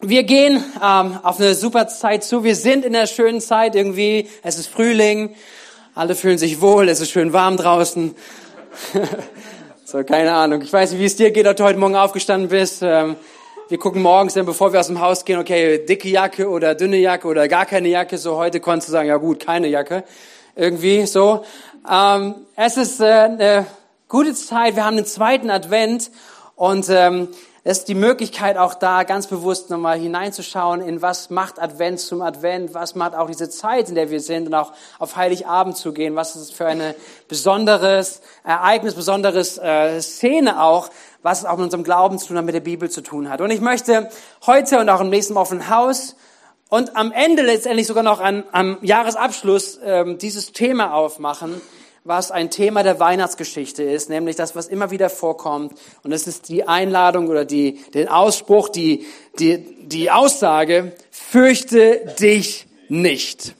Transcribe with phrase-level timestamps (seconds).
[0.00, 2.44] wir gehen ähm, auf eine super Zeit zu.
[2.44, 4.28] Wir sind in der schönen Zeit irgendwie.
[4.44, 5.34] Es ist Frühling.
[5.92, 6.88] Alle fühlen sich wohl.
[6.88, 8.14] Es ist schön warm draußen.
[9.84, 10.62] so, keine Ahnung.
[10.62, 12.80] Ich weiß nicht, wie es dir geht, ob du heute Morgen aufgestanden bist.
[12.82, 13.16] Ähm,
[13.68, 16.98] wir gucken morgens dann, bevor wir aus dem Haus gehen, okay, dicke Jacke oder dünne
[16.98, 18.18] Jacke oder gar keine Jacke.
[18.18, 20.04] So heute konntest du sagen, ja gut, keine Jacke.
[20.54, 21.44] Irgendwie so.
[21.90, 23.66] Ähm, es ist äh, eine
[24.06, 24.76] gute Zeit.
[24.76, 26.12] Wir haben den zweiten Advent
[26.54, 27.30] und ähm,
[27.70, 32.72] ist die Möglichkeit auch da, ganz bewusst nochmal hineinzuschauen, in was macht Advent zum Advent,
[32.72, 36.16] was macht auch diese Zeit, in der wir sind und auch auf Heiligabend zu gehen,
[36.16, 36.94] was ist für ein
[37.28, 40.88] besonderes Ereignis, besonderes äh, Szene auch,
[41.22, 43.42] was es auch mit unserem Glauben zu tun hat, mit der Bibel zu tun hat.
[43.42, 44.08] Und ich möchte
[44.46, 46.16] heute und auch im nächsten offenen Haus
[46.70, 51.60] und am Ende letztendlich sogar noch an, am Jahresabschluss ähm, dieses Thema aufmachen,
[52.04, 55.72] was ein Thema der Weihnachtsgeschichte ist, nämlich das, was immer wieder vorkommt.
[56.02, 59.06] Und es ist die Einladung oder die, den Ausspruch, die,
[59.38, 63.54] die, die Aussage, fürchte dich nicht.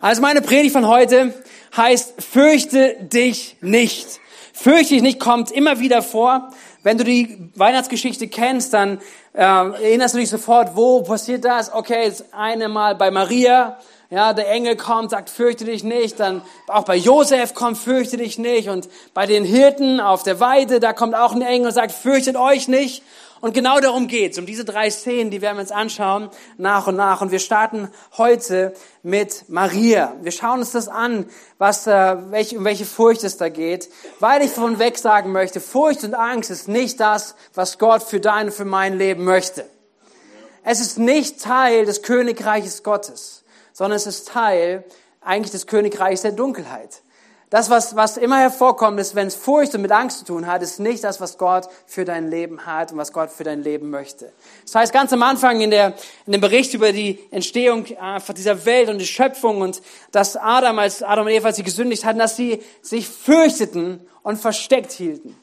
[0.00, 1.34] Also meine Predigt von heute
[1.76, 4.20] heißt, fürchte dich nicht.
[4.52, 6.50] Fürchte dich nicht kommt immer wieder vor.
[6.82, 8.98] Wenn du die Weihnachtsgeschichte kennst, dann
[9.34, 11.72] äh, erinnerst du dich sofort, wo passiert das?
[11.72, 13.78] Okay, das eine Mal bei Maria,
[14.12, 16.20] ja, der Engel kommt, sagt, fürchte dich nicht.
[16.20, 18.68] Dann auch bei Josef kommt, fürchte dich nicht.
[18.68, 22.36] Und bei den Hirten auf der Weide, da kommt auch ein Engel und sagt, fürchtet
[22.36, 23.02] euch nicht.
[23.40, 26.96] Und genau darum geht's, um diese drei Szenen, die werden wir uns anschauen, nach und
[26.96, 27.22] nach.
[27.22, 27.88] Und wir starten
[28.18, 30.14] heute mit Maria.
[30.20, 31.24] Wir schauen uns das an,
[31.56, 33.88] was, äh, welche, um welche Furcht es da geht,
[34.20, 38.20] weil ich von weg sagen möchte, Furcht und Angst ist nicht das, was Gott für
[38.20, 39.64] dein und für mein Leben möchte.
[40.64, 43.41] Es ist nicht Teil des Königreiches Gottes
[43.82, 44.84] sondern es ist Teil
[45.20, 47.02] eigentlich des Königreichs der Dunkelheit.
[47.50, 50.62] Das, was, was immer hervorkommt, ist, wenn es Furcht und mit Angst zu tun hat,
[50.62, 53.90] ist nicht das, was Gott für dein Leben hat und was Gott für dein Leben
[53.90, 54.30] möchte.
[54.64, 55.94] Das heißt, ganz am Anfang in, der,
[56.26, 60.78] in dem Bericht über die Entstehung einfach dieser Welt und die Schöpfung und dass Adam,
[60.78, 65.36] als Adam und Eva sie gesündigt hatten, dass sie sich fürchteten und versteckt hielten.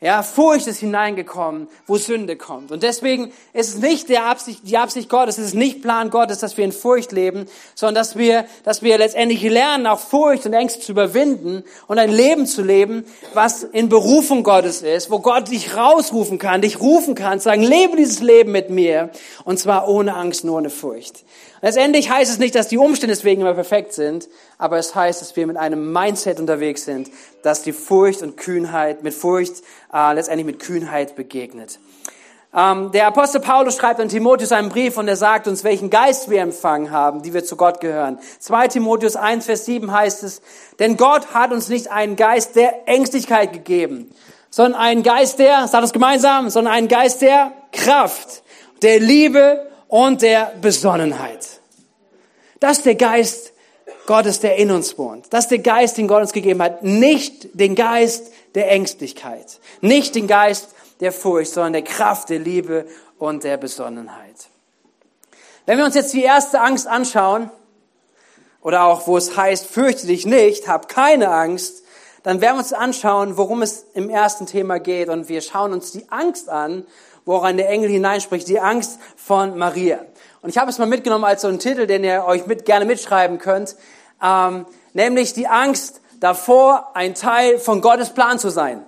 [0.00, 2.70] Ja, Furcht ist hineingekommen, wo Sünde kommt.
[2.70, 6.38] Und deswegen ist es nicht der Absicht, die Absicht Gottes, es ist nicht Plan Gottes,
[6.38, 10.52] dass wir in Furcht leben, sondern dass wir, dass wir letztendlich lernen, auch Furcht und
[10.52, 15.50] Ängste zu überwinden und ein Leben zu leben, was in Berufung Gottes ist, wo Gott
[15.50, 19.10] dich rausrufen kann, dich rufen kann, sagen, lebe dieses Leben mit mir.
[19.44, 21.24] Und zwar ohne Angst, nur ohne Furcht.
[21.60, 25.34] Letztendlich heißt es nicht, dass die Umstände deswegen immer perfekt sind, aber es heißt, dass
[25.34, 27.10] wir mit einem Mindset unterwegs sind,
[27.42, 31.80] dass die Furcht und Kühnheit, mit Furcht äh, letztendlich mit Kühnheit begegnet.
[32.54, 36.30] Ähm, der Apostel Paulus schreibt an Timotheus einen Brief und er sagt uns, welchen Geist
[36.30, 38.18] wir empfangen haben, die wir zu Gott gehören.
[38.38, 40.40] 2 Timotheus 1, Vers 7 heißt es,
[40.78, 44.10] denn Gott hat uns nicht einen Geist der Ängstlichkeit gegeben,
[44.48, 48.42] sondern einen Geist der, sagt es gemeinsam, sondern einen Geist der Kraft,
[48.80, 51.60] der Liebe und der Besonnenheit.
[52.60, 53.52] Das ist der Geist
[54.06, 55.26] Gottes, der in uns wohnt.
[55.30, 56.82] Das ist der Geist, den Gott uns gegeben hat.
[56.82, 59.60] Nicht den Geist der Ängstlichkeit.
[59.80, 62.86] Nicht den Geist der Furcht, sondern der Kraft, der Liebe
[63.18, 64.48] und der Besonnenheit.
[65.66, 67.50] Wenn wir uns jetzt die erste Angst anschauen,
[68.62, 71.84] oder auch wo es heißt, fürchte dich nicht, hab keine Angst,
[72.22, 75.08] dann werden wir uns anschauen, worum es im ersten Thema geht.
[75.08, 76.86] Und wir schauen uns die Angst an,
[77.28, 79.98] woran der Engel hineinspricht, die Angst von Maria.
[80.40, 82.86] Und ich habe es mal mitgenommen als so einen Titel, den ihr euch mit, gerne
[82.86, 83.76] mitschreiben könnt,
[84.22, 88.82] ähm, nämlich die Angst davor, ein Teil von Gottes Plan zu sein.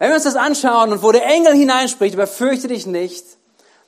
[0.00, 3.24] Wenn wir uns das anschauen und wo der Engel hineinspricht, überfürchte dich nicht,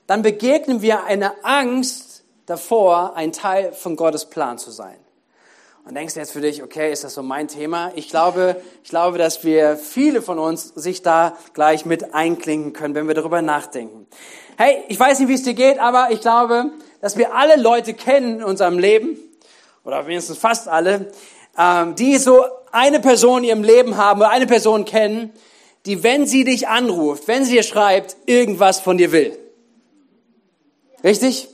[0.06, 4.96] dann begegnen wir einer Angst davor, ein Teil von Gottes Plan zu sein.
[5.88, 7.92] Und denkst du jetzt für dich, okay, ist das so mein Thema?
[7.94, 12.94] Ich glaube, ich glaube, dass wir viele von uns sich da gleich mit einklinken können,
[12.94, 14.06] wenn wir darüber nachdenken.
[14.58, 17.94] Hey, ich weiß nicht, wie es dir geht, aber ich glaube, dass wir alle Leute
[17.94, 19.16] kennen in unserem Leben,
[19.82, 21.10] oder wenigstens fast alle,
[21.58, 25.32] ähm, die so eine Person in ihrem Leben haben oder eine Person kennen,
[25.86, 29.38] die, wenn sie dich anruft, wenn sie dir schreibt, irgendwas von dir will.
[31.02, 31.48] Richtig?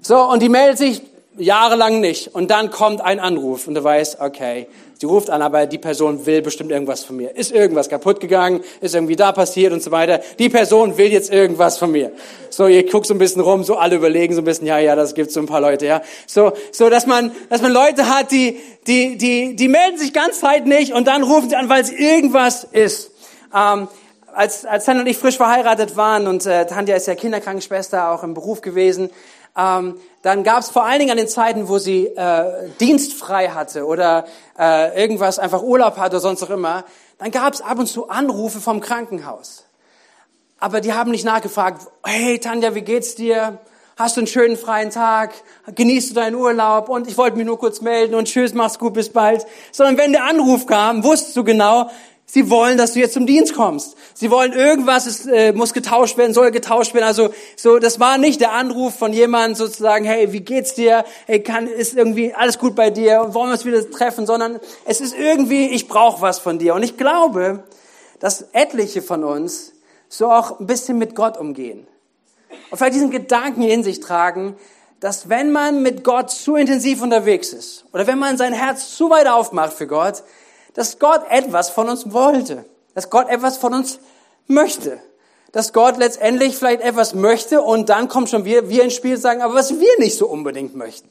[0.00, 1.02] So, und die meldet sich
[1.40, 2.34] jahrelang nicht.
[2.34, 4.66] Und dann kommt ein Anruf und du weißt, okay,
[4.98, 7.34] sie ruft an, aber die Person will bestimmt irgendwas von mir.
[7.34, 10.20] Ist irgendwas kaputt gegangen, ist irgendwie da passiert und so weiter.
[10.38, 12.12] Die Person will jetzt irgendwas von mir.
[12.50, 14.94] So, ihr guckt so ein bisschen rum, so alle überlegen so ein bisschen, ja, ja,
[14.94, 16.02] das gibt so ein paar Leute, ja.
[16.26, 20.42] So, so, dass man, dass man Leute hat, die, die, die, die melden sich ganz
[20.42, 23.10] weit nicht und dann rufen sie an, weil es irgendwas ist.
[23.54, 23.88] Ähm,
[24.32, 28.22] als, als Tanja und ich frisch verheiratet waren und äh, Tanja ist ja Kinderkrankenschwester, auch
[28.22, 29.10] im Beruf gewesen,
[29.60, 33.84] ähm, dann gab es vor allen Dingen an den Zeiten, wo sie äh, dienstfrei hatte
[33.84, 34.26] oder
[34.58, 36.84] äh, irgendwas einfach Urlaub hatte oder sonst auch immer,
[37.18, 39.64] dann gab es ab und zu Anrufe vom Krankenhaus.
[40.58, 43.58] aber die haben nicht nachgefragt, hey Tanja, wie geht's dir?
[43.96, 45.34] Hast du einen schönen freien Tag?
[45.74, 46.88] Genießt du deinen Urlaub?
[46.88, 49.44] Und ich wollte mich nur kurz melden und tschüss, mach's gut, bis bald.
[49.72, 51.90] Sondern wenn der Anruf kam, wusstest du genau,
[52.32, 53.96] Sie wollen, dass du jetzt zum Dienst kommst.
[54.14, 57.06] Sie wollen irgendwas, es äh, muss getauscht werden, soll getauscht werden.
[57.06, 61.04] Also so, das war nicht der Anruf von jemandem sozusagen, hey, wie geht's dir?
[61.26, 63.34] Hey, kann, ist irgendwie alles gut bei dir?
[63.34, 64.26] Wollen wir uns wieder treffen?
[64.26, 66.74] Sondern es ist irgendwie, ich brauche was von dir.
[66.74, 67.64] Und ich glaube,
[68.20, 69.72] dass etliche von uns
[70.08, 71.84] so auch ein bisschen mit Gott umgehen.
[72.70, 74.54] Und vielleicht diesen Gedanken in sich tragen,
[75.00, 79.10] dass wenn man mit Gott zu intensiv unterwegs ist oder wenn man sein Herz zu
[79.10, 80.22] weit aufmacht für Gott,
[80.80, 83.98] dass Gott etwas von uns wollte, dass Gott etwas von uns
[84.46, 84.98] möchte,
[85.52, 89.42] dass Gott letztendlich vielleicht etwas möchte und dann kommt schon wir, wir ins Spiel sagen,
[89.42, 91.10] aber was wir nicht so unbedingt möchten.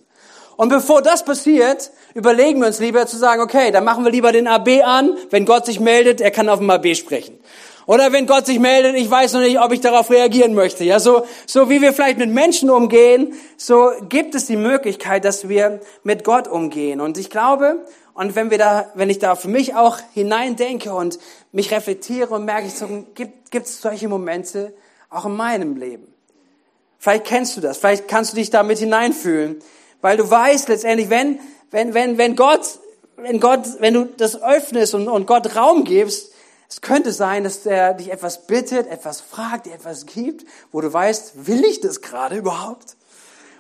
[0.57, 4.31] Und bevor das passiert, überlegen wir uns lieber zu sagen, okay, dann machen wir lieber
[4.31, 5.16] den AB an.
[5.30, 7.38] Wenn Gott sich meldet, er kann auf dem AB sprechen.
[7.86, 10.83] Oder wenn Gott sich meldet, ich weiß noch nicht, ob ich darauf reagieren möchte.
[10.83, 15.48] Ja, so, so wie wir vielleicht mit Menschen umgehen, so gibt es die Möglichkeit, dass
[15.48, 17.01] wir mit Gott umgehen.
[17.01, 17.86] Und ich glaube,
[18.19, 21.19] und wenn wir da, wenn ich da für mich auch hineindenke und
[21.54, 24.74] mich reflektiere und merke, so, gibt, gibt es solche Momente
[25.10, 26.13] auch in meinem Leben.
[26.98, 29.62] Vielleicht kennst du das, vielleicht kannst du dich damit hineinfühlen,
[30.01, 31.39] weil du weißt letztendlich, wenn,
[31.71, 32.80] wenn, wenn, wenn Gott,
[33.16, 36.33] wenn Gott, wenn du das öffnest und, und Gott Raum gibst,
[36.68, 40.92] es könnte sein, dass er dich etwas bittet, etwas fragt, dir etwas gibt, wo du
[40.92, 42.98] weißt, will ich das gerade überhaupt?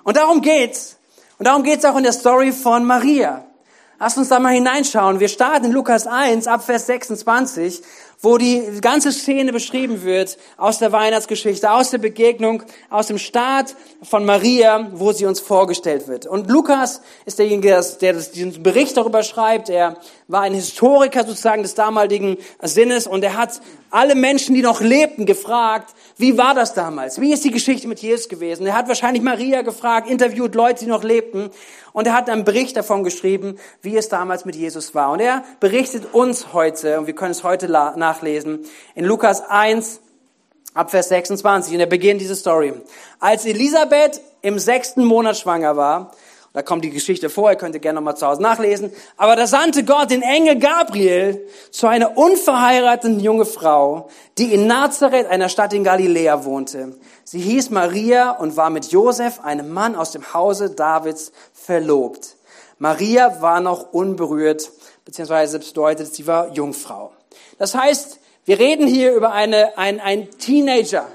[0.03, 0.97] Und darum geht's.
[1.37, 3.45] Und darum geht's auch in der Story von Maria.
[4.01, 5.19] Lass uns da mal hineinschauen.
[5.19, 7.81] Wir starten in Lukas 1 ab Vers 26,
[8.21, 13.75] wo die ganze Szene beschrieben wird aus der Weihnachtsgeschichte, aus der Begegnung, aus dem Start
[14.03, 16.25] von Maria, wo sie uns vorgestellt wird.
[16.25, 19.69] Und Lukas ist derjenige, der diesen Bericht darüber schreibt.
[19.69, 23.61] Er war ein Historiker sozusagen des damaligen Sinnes und er hat
[23.91, 27.19] alle Menschen, die noch lebten, gefragt, wie war das damals?
[27.19, 28.67] Wie ist die Geschichte mit Jesus gewesen?
[28.67, 31.49] Er hat wahrscheinlich Maria gefragt, interviewt Leute, die noch lebten.
[31.91, 35.11] Und er hat einen Bericht davon geschrieben, wie es damals mit Jesus war.
[35.11, 37.65] Und er berichtet uns heute, und wir können es heute
[38.09, 38.65] nachlesen,
[38.95, 40.01] in Lukas 1,
[40.73, 41.73] ab Vers 26.
[41.73, 42.73] Und er beginnt diese Story.
[43.19, 46.11] Als Elisabeth im sechsten Monat schwanger war,
[46.51, 48.91] da kommt die Geschichte vor, ihr könnt ihr gerne nochmal zu Hause nachlesen.
[49.17, 54.09] Aber da sandte Gott den Engel Gabriel zu einer unverheirateten junge Frau,
[54.39, 56.97] die in Nazareth, einer Stadt in Galiläa, wohnte.
[57.23, 62.35] Sie hieß Maria und war mit Josef, einem Mann aus dem Hause Davids, verlobt.
[62.79, 64.71] Maria war noch unberührt,
[65.05, 67.11] beziehungsweise bedeutet, sie war Jungfrau.
[67.59, 71.07] Das heißt, wir reden hier über eine, ein, ein Teenager,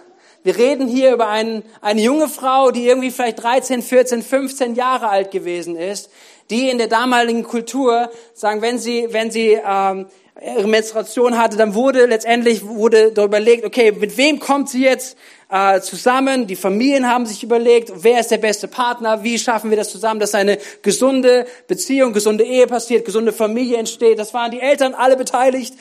[0.45, 5.09] wir reden hier über einen, eine junge Frau, die irgendwie vielleicht 13, 14, 15 Jahre
[5.09, 6.11] alt gewesen ist,
[6.51, 10.07] die in der damaligen Kultur sagen, wenn sie, wenn sie ähm,
[10.43, 15.17] ihre Menstruation hatte, dann wurde letztendlich wurde darüber überlegt, okay, mit wem kommt sie jetzt
[15.49, 16.47] äh, zusammen?
[16.47, 19.25] Die Familien haben sich überlegt, wer ist der beste Partner?
[19.25, 24.19] Wie schaffen wir das zusammen, dass eine gesunde Beziehung, gesunde Ehe passiert, gesunde Familie entsteht?
[24.19, 25.75] Das waren die Eltern alle beteiligt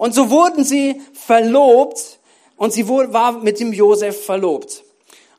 [0.00, 2.20] und so wurden sie verlobt
[2.56, 4.82] und sie war mit dem Josef verlobt.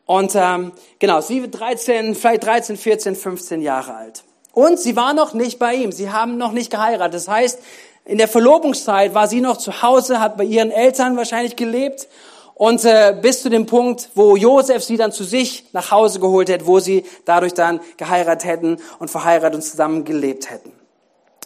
[0.06, 4.24] Und ähm, genau, sie war 13, vielleicht 13, 14, 15 Jahre alt.
[4.54, 5.92] Und sie war noch nicht bei ihm.
[5.92, 7.16] Sie haben noch nicht geheiratet.
[7.16, 7.58] Das heißt,
[8.06, 12.08] in der Verlobungszeit war sie noch zu Hause, hat bei ihren Eltern wahrscheinlich gelebt.
[12.54, 16.50] Und äh, bis zu dem Punkt, wo Josef sie dann zu sich nach Hause geholt
[16.50, 20.72] hätte, wo sie dadurch dann geheiratet hätten und verheiratet und zusammen gelebt hätten.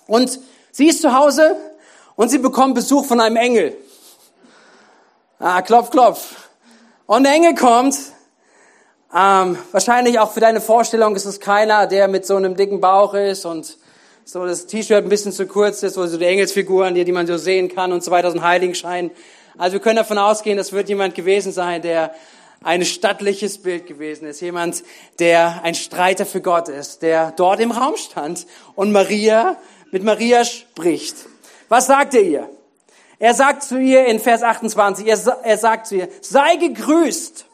[0.05, 0.38] Und
[0.74, 1.55] sie ist zu Hause
[2.15, 3.77] und sie bekommt Besuch von einem Engel.
[5.39, 6.36] Ah, klopf, klopf.
[7.05, 7.95] Und der Engel kommt.
[9.13, 13.13] Ähm, wahrscheinlich auch für deine Vorstellung ist es keiner, der mit so einem dicken Bauch
[13.13, 13.77] ist und
[14.25, 17.27] so das T-Shirt ein bisschen zu kurz ist, wo so die Engelsfiguren, die, die man
[17.27, 19.12] so sehen kann und so weiter, so ein Heiligenschein.
[19.57, 22.13] Also wir können davon ausgehen, das wird jemand gewesen sein, der
[22.63, 24.41] ein stattliches Bild gewesen ist.
[24.41, 24.84] Jemand,
[25.19, 29.57] der ein Streiter für Gott ist, der dort im Raum stand und Maria,
[29.91, 31.15] mit Maria spricht.
[31.69, 32.50] Was sagt er ihr?
[33.17, 37.45] Er sagt zu ihr in Vers 28, er, er sagt zu ihr, sei gegrüßt,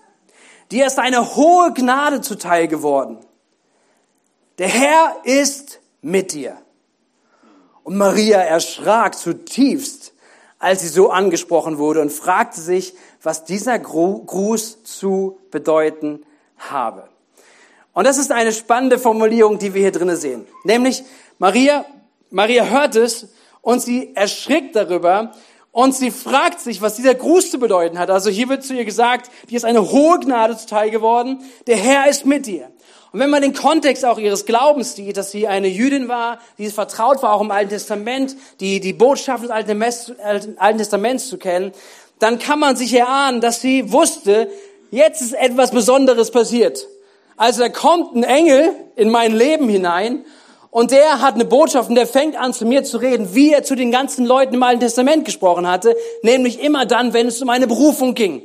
[0.72, 3.20] dir ist eine hohe Gnade zuteil geworden.
[4.58, 6.58] Der Herr ist mit dir.
[7.84, 10.14] Und Maria erschrak zutiefst,
[10.60, 16.24] als sie so angesprochen wurde und fragte sich, was dieser Gruß zu bedeuten
[16.58, 17.08] habe.
[17.94, 20.48] Und das ist eine spannende Formulierung, die wir hier drinnen sehen.
[20.64, 21.04] Nämlich
[21.40, 21.86] Maria,
[22.30, 23.28] Maria hört es
[23.62, 25.32] und sie erschrickt darüber,
[25.72, 28.10] und sie fragt sich, was dieser Gruß zu bedeuten hat.
[28.10, 32.10] Also hier wird zu ihr gesagt, dir ist eine hohe Gnade zuteil geworden, der Herr
[32.10, 32.70] ist mit dir.
[33.14, 36.68] Und wenn man den Kontext auch ihres Glaubens sieht, dass sie eine Jüdin war, die
[36.70, 41.72] vertraut war auch im Alten Testament, die die Botschaft des Alten Testaments zu kennen,
[42.20, 44.50] dann kann man sich erahnen, dass sie wusste,
[44.92, 46.88] jetzt ist etwas Besonderes passiert.
[47.36, 50.26] Also da kommt ein Engel in mein Leben hinein
[50.72, 53.64] und der hat eine Botschaft und der fängt an zu mir zu reden, wie er
[53.64, 57.50] zu den ganzen Leuten im Alten Testament gesprochen hatte, nämlich immer dann, wenn es um
[57.50, 58.42] eine Berufung ging.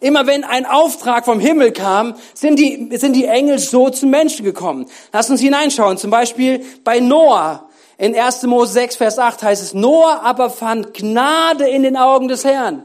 [0.00, 4.44] Immer wenn ein Auftrag vom Himmel kam, sind die, sind die Engel so zum Menschen
[4.44, 4.86] gekommen.
[5.12, 5.98] Lass uns hineinschauen.
[5.98, 7.66] Zum Beispiel bei Noah.
[7.98, 8.44] In 1.
[8.44, 12.84] Mose 6, Vers 8 heißt es, Noah aber fand Gnade in den Augen des Herrn.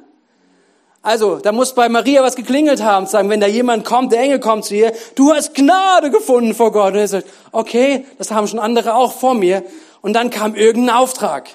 [1.06, 4.40] Also, da muss bei Maria was geklingelt haben, sagen, wenn da jemand kommt, der Engel
[4.40, 6.94] kommt zu ihr, du hast Gnade gefunden vor Gott.
[6.94, 9.62] Und er sagt, okay, das haben schon andere auch vor mir.
[10.02, 11.48] Und dann kam irgendein Auftrag.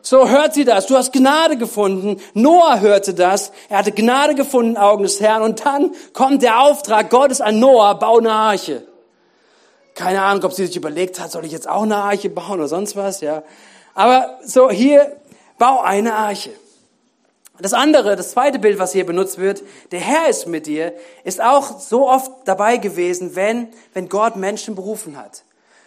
[0.00, 0.86] So hört sie das.
[0.86, 2.20] Du hast Gnade gefunden.
[2.34, 3.50] Noah hörte das.
[3.68, 5.42] Er hatte Gnade gefunden Augen des Herrn.
[5.42, 8.84] Und dann kommt der Auftrag Gottes an Noah, bau eine Arche.
[9.96, 12.68] Keine Ahnung, ob sie sich überlegt hat, soll ich jetzt auch eine Arche bauen oder
[12.68, 13.42] sonst was, ja.
[13.96, 15.16] Aber so hier,
[15.58, 16.50] bau eine Arche.
[17.60, 20.92] Das andere, das zweite Bild, was hier benutzt wird, der Herr ist mit dir,
[21.24, 25.42] ist auch so oft dabei gewesen, wenn, wenn Gott Menschen berufen hat.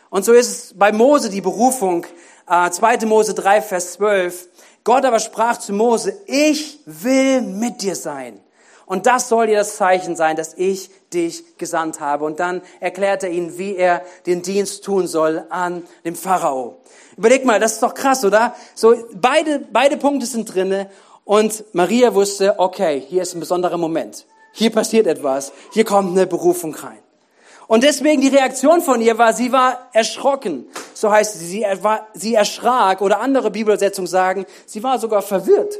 [0.10, 2.06] Und so ist es bei Mose die Berufung,
[2.50, 3.06] äh, 2.
[3.06, 4.50] Mose 3, Vers 12.
[4.84, 8.42] Gott aber sprach zu Mose, ich will mit dir sein.
[8.86, 12.26] Und das soll dir das Zeichen sein, dass ich dich gesandt habe.
[12.26, 16.76] Und dann erklärt er ihnen, wie er den Dienst tun soll an dem Pharao.
[17.16, 18.54] Überleg mal, das ist doch krass, oder?
[18.76, 20.90] So, beide, beide Punkte sind drinne.
[21.26, 24.26] Und Maria wusste, okay, hier ist ein besonderer Moment.
[24.54, 25.54] Hier passiert etwas.
[25.72, 27.00] Hier kommt eine Berufung rein.
[27.68, 30.68] Und deswegen die Reaktion von ihr war, sie war erschrocken.
[30.94, 35.78] So heißt sie, sie, war, sie erschrak oder andere Bibelsetzungen sagen, sie war sogar verwirrt.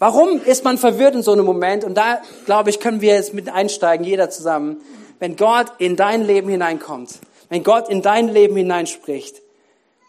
[0.00, 1.84] Warum ist man verwirrt in so einem Moment?
[1.84, 4.80] Und da, glaube ich, können wir jetzt mit einsteigen, jeder zusammen.
[5.20, 7.10] Wenn Gott in dein Leben hineinkommt,
[7.48, 9.36] wenn Gott in dein Leben hineinspricht,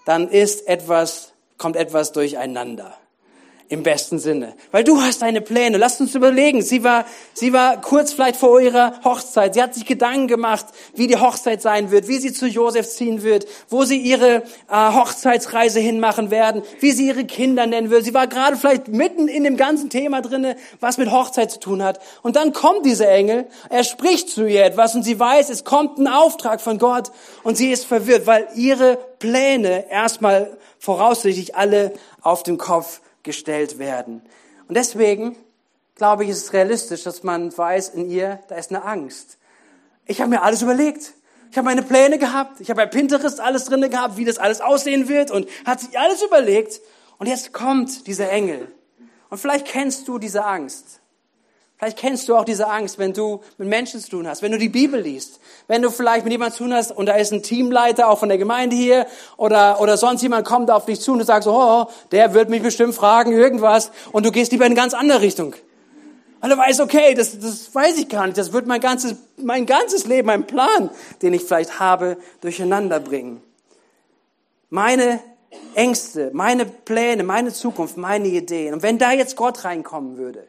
[0.05, 2.98] dann ist etwas, kommt etwas durcheinander
[3.69, 4.55] im besten Sinne.
[4.71, 5.77] Weil du hast deine Pläne.
[5.77, 6.63] Lass uns überlegen.
[6.63, 9.53] Sie war, sie war kurz vielleicht vor ihrer Hochzeit.
[9.53, 13.21] Sie hat sich Gedanken gemacht, wie die Hochzeit sein wird, wie sie zu Josef ziehen
[13.21, 14.37] wird, wo sie ihre
[14.71, 18.05] äh, Hochzeitsreise hinmachen werden, wie sie ihre Kinder nennen wird.
[18.05, 21.83] Sie war gerade vielleicht mitten in dem ganzen Thema drinne, was mit Hochzeit zu tun
[21.83, 21.99] hat.
[22.23, 25.99] Und dann kommt dieser Engel, er spricht zu ihr etwas und sie weiß, es kommt
[25.99, 27.11] ein Auftrag von Gott
[27.43, 34.23] und sie ist verwirrt, weil ihre Pläne erstmal voraussichtlich alle auf den Kopf gestellt werden.
[34.67, 35.35] Und deswegen
[35.93, 39.37] glaube ich, ist es realistisch, dass man weiß, in ihr, da ist eine Angst.
[40.07, 41.13] Ich habe mir alles überlegt.
[41.51, 42.59] Ich habe meine Pläne gehabt.
[42.59, 45.99] Ich habe bei Pinterest alles drinne gehabt, wie das alles aussehen wird und hat sich
[45.99, 46.81] alles überlegt.
[47.19, 48.71] Und jetzt kommt dieser Engel.
[49.29, 50.98] Und vielleicht kennst du diese Angst.
[51.79, 54.57] Vielleicht kennst du auch diese Angst, wenn du mit Menschen zu tun hast, wenn du
[54.57, 57.41] die Bibel liest, wenn du vielleicht mit jemandem zu tun hast und da ist ein
[57.41, 59.07] Teamleiter auch von der Gemeinde hier
[59.37, 62.61] oder, oder sonst jemand kommt auf dich zu und du sagst, oh, der wird mich
[62.61, 65.55] bestimmt fragen, irgendwas und du gehst lieber in eine ganz andere Richtung.
[66.41, 69.65] Und du weißt, okay, das, das weiß ich gar nicht, das wird mein ganzes, mein
[69.65, 70.89] ganzes Leben, mein Plan,
[71.21, 73.41] den ich vielleicht habe, durcheinander bringen.
[74.69, 75.21] Meine
[75.75, 78.73] Ängste, meine Pläne, meine Zukunft, meine Ideen.
[78.73, 80.45] Und wenn da jetzt Gott reinkommen würde,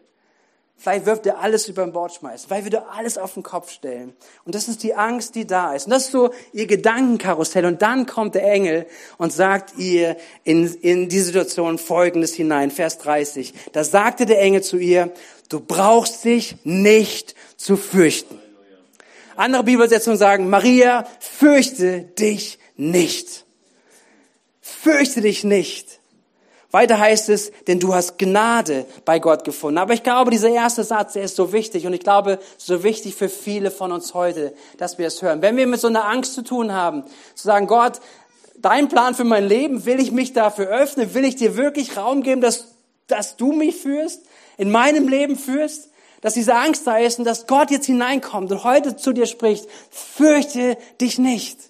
[0.80, 2.48] Vielleicht wirft er alles über den Bord schmeißen.
[2.48, 4.14] Vielleicht wird er alles auf den Kopf stellen.
[4.46, 5.84] Und das ist die Angst, die da ist.
[5.84, 7.66] Und das ist so ihr Gedankenkarussell.
[7.66, 8.86] Und dann kommt der Engel
[9.18, 12.70] und sagt ihr in, in die Situation Folgendes hinein.
[12.70, 13.52] Vers 30.
[13.72, 15.12] Da sagte der Engel zu ihr,
[15.50, 18.40] du brauchst dich nicht zu fürchten.
[19.36, 23.44] Andere Bibelsetzungen sagen, Maria, fürchte dich nicht.
[24.62, 25.99] Fürchte dich nicht.
[26.72, 29.78] Weiter heißt es, denn du hast Gnade bei Gott gefunden.
[29.78, 33.16] Aber ich glaube, dieser erste Satz, der ist so wichtig und ich glaube, so wichtig
[33.16, 35.42] für viele von uns heute, dass wir es hören.
[35.42, 37.02] Wenn wir mit so einer Angst zu tun haben,
[37.34, 38.00] zu sagen, Gott,
[38.56, 41.12] dein Plan für mein Leben, will ich mich dafür öffnen?
[41.14, 42.68] Will ich dir wirklich Raum geben, dass,
[43.08, 44.22] dass du mich führst,
[44.56, 45.88] in meinem Leben führst?
[46.20, 49.66] Dass diese Angst da ist und dass Gott jetzt hineinkommt und heute zu dir spricht,
[49.90, 51.69] fürchte dich nicht.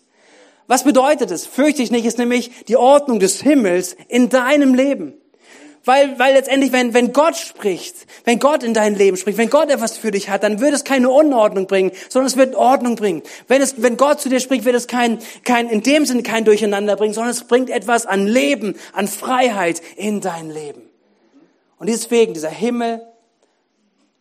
[0.70, 1.46] Was bedeutet es?
[1.48, 5.14] Fürchte ich nicht, ist nämlich die Ordnung des Himmels in deinem Leben.
[5.84, 9.68] Weil, weil letztendlich, wenn, wenn Gott spricht, wenn Gott in dein Leben spricht, wenn Gott
[9.68, 13.24] etwas für dich hat, dann wird es keine Unordnung bringen, sondern es wird Ordnung bringen.
[13.48, 16.44] Wenn es, wenn Gott zu dir spricht, wird es kein, kein, in dem Sinne kein
[16.44, 20.82] Durcheinander bringen, sondern es bringt etwas an Leben, an Freiheit in dein Leben.
[21.80, 23.02] Und deswegen, dieser Himmel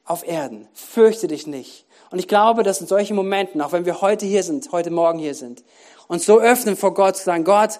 [0.04, 1.86] auf Erden, fürchte dich nicht.
[2.10, 5.20] Und ich glaube, dass in solchen Momenten, auch wenn wir heute hier sind, heute Morgen
[5.20, 5.64] hier sind,
[6.10, 7.80] uns so öffnen vor Gott, zu sagen, Gott,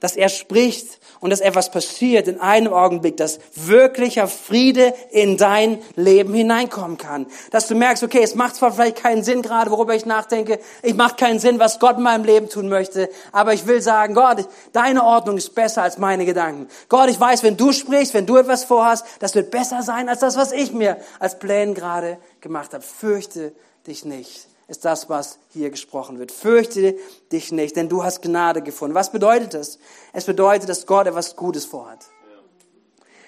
[0.00, 5.78] dass er spricht und dass etwas passiert in einem Augenblick, dass wirklicher Friede in dein
[5.94, 7.26] Leben hineinkommen kann.
[7.50, 10.94] Dass du merkst, okay, es macht zwar vielleicht keinen Sinn gerade, worüber ich nachdenke, ich
[10.94, 14.46] macht keinen Sinn, was Gott in meinem Leben tun möchte, aber ich will sagen, Gott,
[14.72, 16.68] deine Ordnung ist besser als meine Gedanken.
[16.88, 20.20] Gott, ich weiß, wenn du sprichst, wenn du etwas vorhast, das wird besser sein als
[20.20, 22.82] das, was ich mir als Plänen gerade gemacht habe.
[22.82, 23.52] Fürchte
[23.86, 26.30] dich nicht ist das, was hier gesprochen wird.
[26.30, 26.96] Fürchte
[27.32, 28.94] dich nicht, denn du hast Gnade gefunden.
[28.94, 29.80] Was bedeutet das?
[30.12, 32.06] Es bedeutet, dass Gott etwas Gutes vorhat.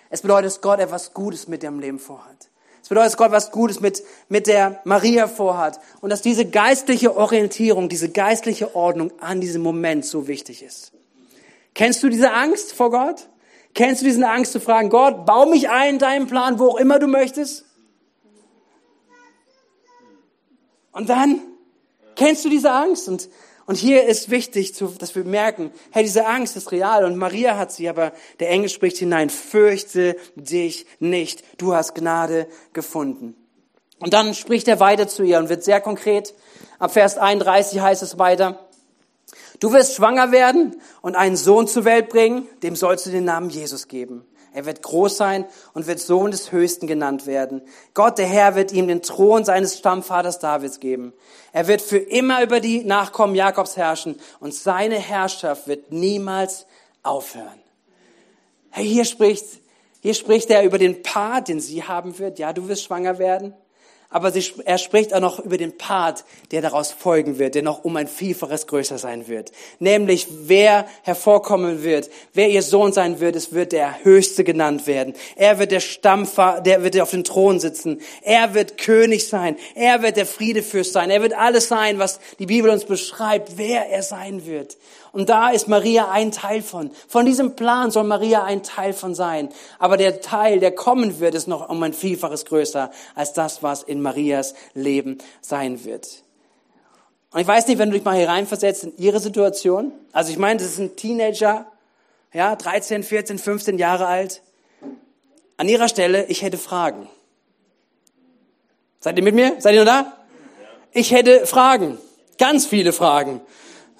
[0.08, 2.48] Es bedeutet, dass Gott etwas Gutes mit deinem Leben vorhat.
[2.80, 5.80] Es bedeutet, dass Gott etwas Gutes mit, mit der Maria vorhat.
[6.00, 10.92] Und dass diese geistliche Orientierung, diese geistliche Ordnung an diesem Moment so wichtig ist.
[11.74, 13.28] Kennst du diese Angst vor Gott?
[13.74, 16.76] Kennst du diese Angst zu fragen, Gott, bau mich ein in deinen Plan, wo auch
[16.76, 17.64] immer du möchtest?
[20.92, 21.40] Und dann
[22.14, 23.28] kennst du diese Angst und
[23.64, 27.70] und hier ist wichtig, dass wir merken, hey, diese Angst ist real und Maria hat
[27.72, 33.36] sie, aber der Engel spricht hinein, fürchte dich nicht, du hast Gnade gefunden.
[34.00, 36.34] Und dann spricht er weiter zu ihr und wird sehr konkret.
[36.80, 38.58] Ab Vers 31 heißt es weiter,
[39.60, 43.48] du wirst schwanger werden und einen Sohn zur Welt bringen, dem sollst du den Namen
[43.48, 44.26] Jesus geben.
[44.54, 47.62] Er wird groß sein und wird Sohn des Höchsten genannt werden.
[47.94, 51.12] Gott, der Herr, wird ihm den Thron seines Stammvaters Davids geben.
[51.52, 56.66] Er wird für immer über die Nachkommen Jakobs herrschen und seine Herrschaft wird niemals
[57.02, 57.60] aufhören.
[58.70, 59.46] Hey, hier spricht,
[60.00, 62.38] hier spricht er über den Part, den sie haben wird.
[62.38, 63.54] Ja, du wirst schwanger werden
[64.12, 67.84] aber sie, er spricht auch noch über den Part, der daraus folgen wird, der noch
[67.84, 69.52] um ein Vielfaches größer sein wird.
[69.78, 75.14] Nämlich, wer hervorkommen wird, wer ihr Sohn sein wird, es wird der Höchste genannt werden.
[75.36, 78.00] Er wird der Stammvater, der wird auf dem Thron sitzen.
[78.22, 79.56] Er wird König sein.
[79.74, 81.10] Er wird der Friedefürst sein.
[81.10, 84.76] Er wird alles sein, was die Bibel uns beschreibt, wer er sein wird.
[85.12, 86.90] Und da ist Maria ein Teil von.
[87.06, 89.50] Von diesem Plan soll Maria ein Teil von sein.
[89.78, 93.82] Aber der Teil, der kommen wird, ist noch um ein Vielfaches größer als das, was
[93.82, 96.22] in Marias Leben sein wird.
[97.30, 99.92] Und ich weiß nicht, wenn du dich mal hier reinversetzt in ihre Situation.
[100.12, 101.66] Also ich meine, das ist ein Teenager,
[102.32, 104.42] ja, 13, 14, 15 Jahre alt.
[105.58, 107.08] An ihrer Stelle, ich hätte Fragen.
[109.00, 109.56] Seid ihr mit mir?
[109.58, 110.16] Seid ihr nur da?
[110.92, 111.98] Ich hätte Fragen.
[112.38, 113.40] Ganz viele Fragen.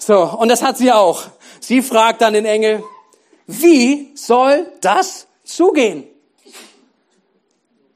[0.04, 1.22] So, und das hat sie auch.
[1.60, 2.82] Sie fragt dann den Engel,
[3.46, 6.08] wie soll das zugehen?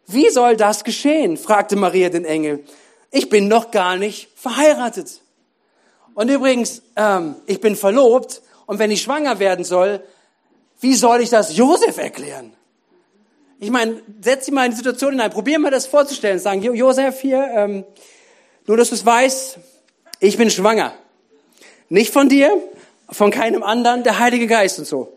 [0.06, 1.36] Wie soll das geschehen?
[1.36, 2.64] fragte Maria den Engel.
[3.10, 5.20] Ich bin noch gar nicht verheiratet.
[6.14, 10.00] Und übrigens, ähm, ich bin verlobt und wenn ich schwanger werden soll,
[10.80, 12.52] wie soll ich das Josef erklären?
[13.58, 16.38] Ich meine, setz dich mal in die Situation hinein, probier mal das vorzustellen.
[16.38, 17.84] Sagen, Josef hier, ähm,
[18.64, 19.58] nur dass du es weißt,
[20.20, 20.94] ich bin schwanger.
[21.88, 22.50] Nicht von dir,
[23.08, 25.12] von keinem anderen, der Heilige Geist und so.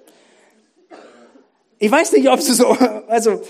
[1.80, 2.68] Ich weiß nicht, ob du so,
[3.08, 3.42] also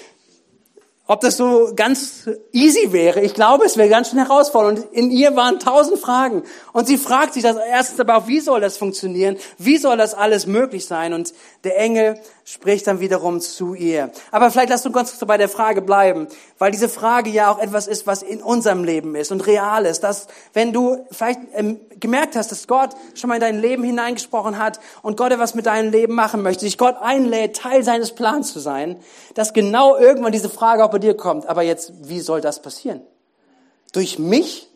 [1.09, 3.21] ob das so ganz easy wäre.
[3.21, 4.85] Ich glaube, es wäre ganz schön herausfordernd.
[4.85, 6.43] Und in ihr waren tausend Fragen.
[6.71, 9.37] Und sie fragt sich das erstens aber auch, wie soll das funktionieren?
[9.57, 11.13] Wie soll das alles möglich sein?
[11.13, 14.09] Und der Engel spricht dann wiederum zu ihr.
[14.31, 17.59] Aber vielleicht lass uns ganz kurz bei der Frage bleiben, weil diese Frage ja auch
[17.59, 20.03] etwas ist, was in unserem Leben ist und real ist.
[20.03, 24.57] Dass, wenn du vielleicht ähm, gemerkt hast, dass Gott schon mal in dein Leben hineingesprochen
[24.57, 28.51] hat und Gott etwas mit deinem Leben machen möchte, dich Gott einlädt, Teil seines Plans
[28.51, 28.99] zu sein,
[29.35, 31.45] dass genau irgendwann diese Frage auch bei dir kommt.
[31.45, 33.01] Aber jetzt, wie soll das passieren?
[33.91, 34.71] Durch mich?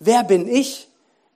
[0.00, 0.90] Wer bin ich?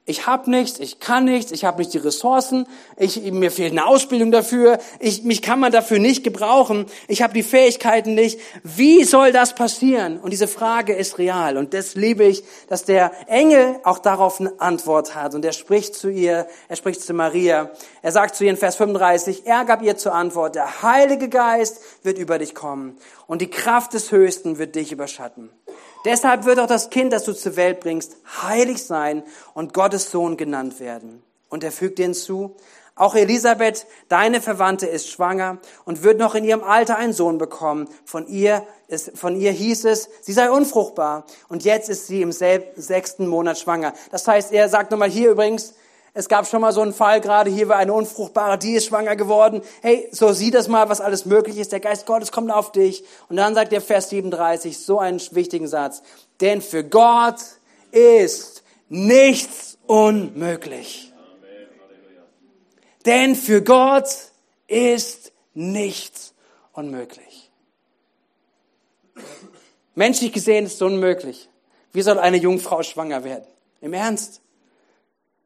[0.06, 3.86] Ich habe nichts, ich kann nichts, ich habe nicht die Ressourcen, ich, mir fehlt eine
[3.86, 8.40] Ausbildung dafür, ich, mich kann man dafür nicht gebrauchen, ich habe die Fähigkeiten nicht.
[8.64, 10.18] Wie soll das passieren?
[10.18, 14.58] Und diese Frage ist real und das liebe ich, dass der Engel auch darauf eine
[14.58, 17.70] Antwort hat und er spricht zu ihr, er spricht zu Maria.
[18.02, 21.78] Er sagt zu ihr in Vers 35, er gab ihr zur Antwort, der Heilige Geist
[22.02, 25.50] wird über dich kommen und die Kraft des Höchsten wird dich überschatten.
[26.04, 29.22] Deshalb wird auch das Kind, das du zur Welt bringst, heilig sein
[29.54, 31.22] und Gottes Sohn genannt werden.
[31.48, 32.56] Und er fügt hinzu,
[33.00, 37.88] auch Elisabeth, deine Verwandte, ist schwanger und wird noch in ihrem Alter einen Sohn bekommen.
[38.04, 41.24] Von ihr, ist, von ihr hieß es, sie sei unfruchtbar.
[41.48, 43.94] Und jetzt ist sie im sechsten Monat schwanger.
[44.10, 45.74] Das heißt, er sagt nochmal hier übrigens,
[46.12, 49.14] es gab schon mal so einen Fall, gerade hier war eine Unfruchtbare, die ist schwanger
[49.14, 49.62] geworden.
[49.80, 51.72] Hey, so sieh das mal, was alles möglich ist.
[51.72, 53.04] Der Geist Gottes kommt auf dich.
[53.28, 56.02] Und dann sagt der Vers 37 so einen wichtigen Satz.
[56.40, 57.36] Denn für Gott
[57.92, 61.12] ist nichts unmöglich.
[63.06, 64.08] Denn für Gott
[64.66, 66.34] ist nichts
[66.72, 67.50] unmöglich.
[69.94, 71.48] Menschlich gesehen ist es unmöglich.
[71.92, 73.44] Wie soll eine Jungfrau schwanger werden?
[73.80, 74.40] Im Ernst?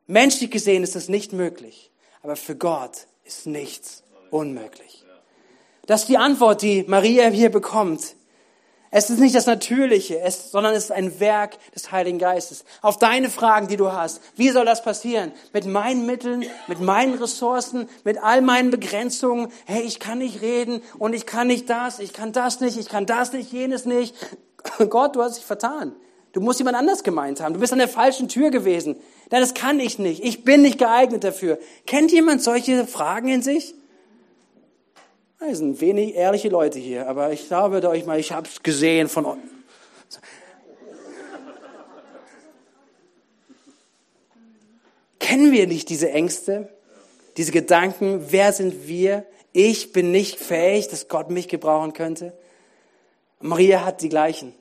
[0.06, 1.90] Menschlich gesehen ist es nicht möglich,
[2.22, 5.04] aber für Gott ist nichts unmöglich.
[5.86, 8.16] Das ist die Antwort, die Maria hier bekommt.
[8.90, 12.64] Es ist nicht das Natürliche, es, sondern es ist ein Werk des Heiligen Geistes.
[12.80, 14.20] Auf deine Fragen, die du hast.
[14.36, 15.32] Wie soll das passieren?
[15.52, 19.48] Mit meinen Mitteln, mit meinen Ressourcen, mit all meinen Begrenzungen.
[19.64, 22.88] Hey, ich kann nicht reden und ich kann nicht das, ich kann das nicht, ich
[22.88, 24.14] kann das nicht, jenes nicht.
[24.90, 25.96] Gott, du hast dich vertan.
[26.34, 27.54] Du musst jemand anders gemeint haben.
[27.54, 28.96] Du bist an der falschen Tür gewesen.
[29.30, 30.22] Nein, das kann ich nicht.
[30.22, 31.58] Ich bin nicht geeignet dafür.
[31.86, 33.74] Kennt jemand solche Fragen in sich?
[35.40, 39.08] Es sind wenig ehrliche Leute hier, aber ich glaube euch mal, ich habe es gesehen
[39.08, 39.38] von euch.
[45.18, 46.68] Kennen wir nicht diese Ängste,
[47.36, 48.26] diese Gedanken?
[48.28, 49.26] Wer sind wir?
[49.52, 52.32] Ich bin nicht fähig, dass Gott mich gebrauchen könnte.
[53.40, 54.54] Maria hat die gleichen.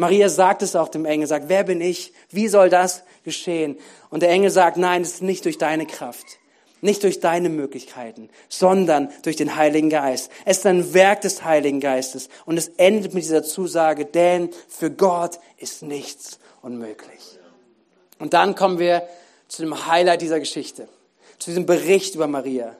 [0.00, 2.14] Maria sagt es auch dem Engel, sagt, wer bin ich?
[2.30, 3.76] Wie soll das geschehen?
[4.08, 6.38] Und der Engel sagt, nein, es ist nicht durch deine Kraft.
[6.80, 10.30] Nicht durch deine Möglichkeiten, sondern durch den Heiligen Geist.
[10.46, 12.30] Es ist ein Werk des Heiligen Geistes.
[12.46, 17.38] Und es endet mit dieser Zusage, denn für Gott ist nichts unmöglich.
[18.18, 19.06] Und dann kommen wir
[19.48, 20.88] zu dem Highlight dieser Geschichte,
[21.38, 22.74] zu diesem Bericht über Maria.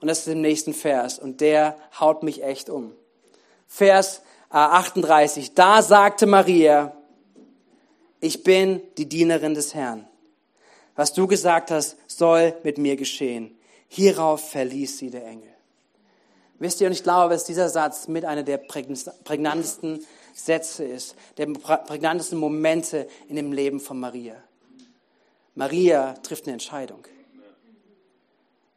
[0.00, 1.18] Und das ist im nächsten Vers.
[1.18, 2.92] Und der haut mich echt um.
[3.66, 5.48] Vers 38.
[5.48, 6.92] Äh, da sagte Maria,
[8.20, 10.06] ich bin die Dienerin des Herrn
[11.00, 13.56] was du gesagt hast, soll mit mir geschehen.
[13.88, 15.48] Hierauf verließ sie der Engel.
[16.58, 21.46] Wisst ihr, und ich glaube, dass dieser Satz mit einer der prägnantesten Sätze ist, der
[21.46, 24.34] prägnantesten Momente in dem Leben von Maria.
[25.54, 27.02] Maria trifft eine Entscheidung.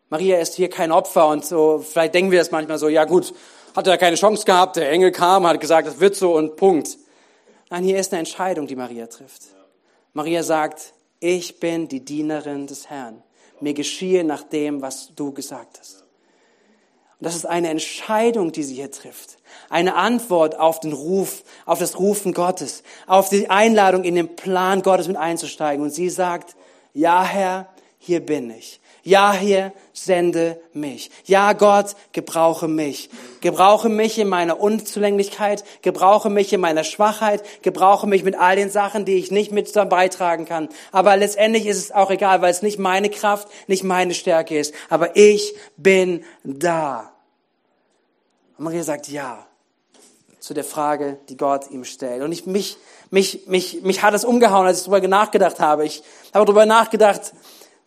[0.10, 3.34] Maria ist hier kein Opfer und so, vielleicht denken wir das manchmal so, ja gut,
[3.76, 6.98] hat er keine Chance gehabt, der Engel kam, hat gesagt, das wird so und Punkt.
[7.70, 9.44] Nein, hier ist eine Entscheidung, die Maria trifft.
[10.14, 13.24] Maria sagt, ich bin die Dienerin des Herrn.
[13.60, 16.04] Mir geschehe nach dem, was du gesagt hast.
[17.20, 19.38] Und das ist eine Entscheidung, die sie hier trifft.
[19.70, 24.82] Eine Antwort auf den Ruf, auf das Rufen Gottes, auf die Einladung in den Plan
[24.82, 25.84] Gottes mit einzusteigen.
[25.84, 26.56] Und sie sagt,
[26.94, 27.73] ja Herr,
[28.06, 28.82] hier bin ich.
[29.06, 31.10] Ja, hier sende mich.
[31.26, 33.10] Ja, Gott, gebrauche mich.
[33.40, 38.70] Gebrauche mich in meiner Unzulänglichkeit, gebrauche mich in meiner Schwachheit, gebrauche mich mit all den
[38.70, 40.70] Sachen, die ich nicht mit beitragen kann.
[40.92, 44.74] Aber letztendlich ist es auch egal, weil es nicht meine Kraft, nicht meine Stärke ist.
[44.90, 47.12] Aber ich bin da.
[48.58, 49.48] Und Maria sagt ja
[50.40, 52.22] zu der Frage, die Gott ihm stellt.
[52.22, 52.78] Und ich, mich,
[53.12, 55.86] mich, mich, mich hat es umgehauen, als ich darüber nachgedacht habe.
[55.86, 57.34] Ich habe darüber nachgedacht,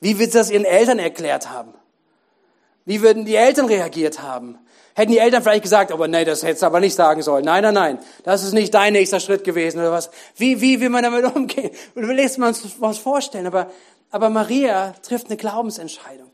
[0.01, 1.75] wie wird sie das ihren Eltern erklärt haben?
[2.85, 4.59] Wie würden die Eltern reagiert haben?
[4.95, 7.45] Hätten die Eltern vielleicht gesagt, aber nee, das hättest du aber nicht sagen sollen.
[7.45, 10.11] Nein, nein, nein, das ist nicht dein nächster Schritt gewesen oder was.
[10.37, 11.71] Wie, wie will man damit umgehen?
[11.95, 13.71] Du willst man uns was vorstellen, aber,
[14.11, 16.31] aber Maria trifft eine Glaubensentscheidung.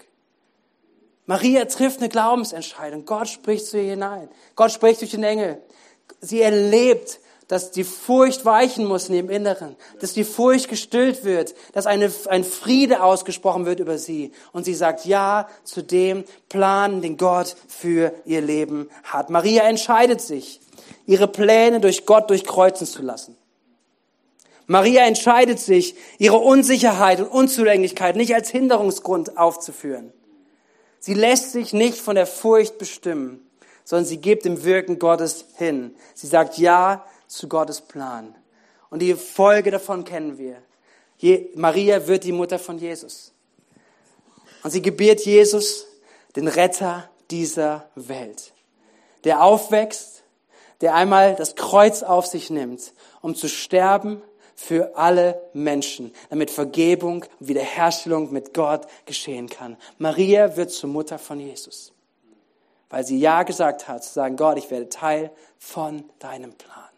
[1.26, 3.04] Maria trifft eine Glaubensentscheidung.
[3.04, 4.28] Gott spricht zu ihr hinein.
[4.54, 5.60] Gott spricht durch den Engel.
[6.20, 7.18] Sie erlebt
[7.52, 12.10] dass die Furcht weichen muss in ihrem Inneren, dass die Furcht gestillt wird, dass eine,
[12.28, 14.32] ein Friede ausgesprochen wird über sie.
[14.52, 19.28] Und sie sagt Ja zu dem Plan, den Gott für ihr Leben hat.
[19.28, 20.60] Maria entscheidet sich,
[21.04, 23.36] ihre Pläne durch Gott durchkreuzen zu lassen.
[24.66, 30.14] Maria entscheidet sich, ihre Unsicherheit und Unzulänglichkeit nicht als Hinderungsgrund aufzuführen.
[31.00, 33.46] Sie lässt sich nicht von der Furcht bestimmen,
[33.84, 35.94] sondern sie gibt dem Wirken Gottes hin.
[36.14, 38.34] Sie sagt Ja zu Gottes Plan.
[38.90, 40.62] Und die Folge davon kennen wir.
[41.54, 43.32] Maria wird die Mutter von Jesus.
[44.62, 45.86] Und sie gebiert Jesus,
[46.36, 48.52] den Retter dieser Welt,
[49.24, 50.24] der aufwächst,
[50.80, 54.20] der einmal das Kreuz auf sich nimmt, um zu sterben
[54.54, 59.76] für alle Menschen, damit Vergebung und Wiederherstellung mit Gott geschehen kann.
[59.98, 61.92] Maria wird zur Mutter von Jesus,
[62.90, 66.91] weil sie Ja gesagt hat, zu sagen, Gott, ich werde Teil von deinem Plan.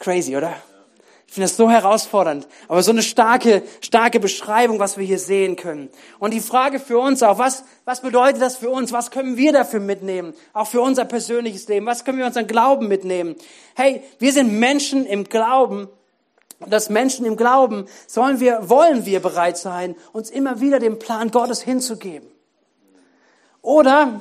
[0.00, 0.54] Crazy, oder?
[1.26, 5.56] Ich finde das so herausfordernd, aber so eine starke, starke Beschreibung, was wir hier sehen
[5.56, 5.90] können.
[6.18, 8.92] Und die Frage für uns auch, was, was bedeutet das für uns?
[8.92, 10.34] Was können wir dafür mitnehmen?
[10.52, 11.84] Auch für unser persönliches Leben.
[11.84, 13.34] Was können wir unseren Glauben mitnehmen?
[13.74, 15.88] Hey, wir sind Menschen im Glauben.
[16.60, 20.98] Und als Menschen im Glauben sollen wir, wollen wir bereit sein, uns immer wieder dem
[20.98, 22.28] Plan Gottes hinzugeben.
[23.60, 24.20] Oder,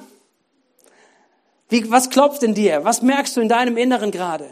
[1.70, 2.84] wie, was klopft in dir?
[2.84, 4.50] Was merkst du in deinem Inneren gerade?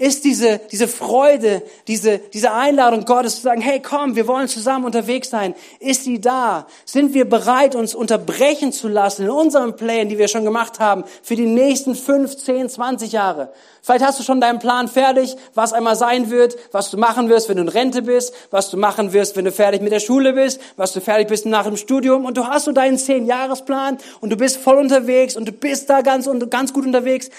[0.00, 4.84] Ist diese, diese Freude, diese, diese Einladung Gottes zu sagen, hey komm, wir wollen zusammen
[4.84, 6.68] unterwegs sein, ist sie da?
[6.84, 11.02] Sind wir bereit, uns unterbrechen zu lassen in unseren Plänen, die wir schon gemacht haben,
[11.24, 13.52] für die nächsten fünf, zehn, zwanzig Jahre?
[13.82, 17.48] Vielleicht hast du schon deinen Plan fertig, was einmal sein wird, was du machen wirst,
[17.48, 20.32] wenn du in Rente bist, was du machen wirst, wenn du fertig mit der Schule
[20.32, 24.30] bist, was du fertig bist nach dem Studium und du hast so deinen Zehn-Jahres-Plan und
[24.30, 27.30] du bist voll unterwegs und du bist da ganz, ganz gut unterwegs.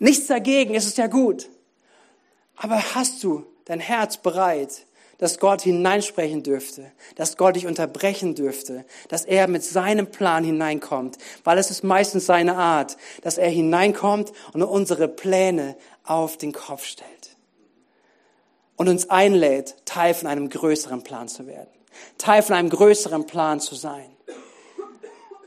[0.00, 1.48] Nichts dagegen, es ist ja gut.
[2.58, 4.86] Aber hast du dein Herz bereit,
[5.18, 11.18] dass Gott hineinsprechen dürfte, dass Gott dich unterbrechen dürfte, dass er mit seinem Plan hineinkommt,
[11.44, 16.84] weil es ist meistens seine Art, dass er hineinkommt und unsere Pläne auf den Kopf
[16.84, 17.36] stellt
[18.76, 21.70] und uns einlädt, Teil von einem größeren Plan zu werden,
[22.16, 24.06] Teil von einem größeren Plan zu sein.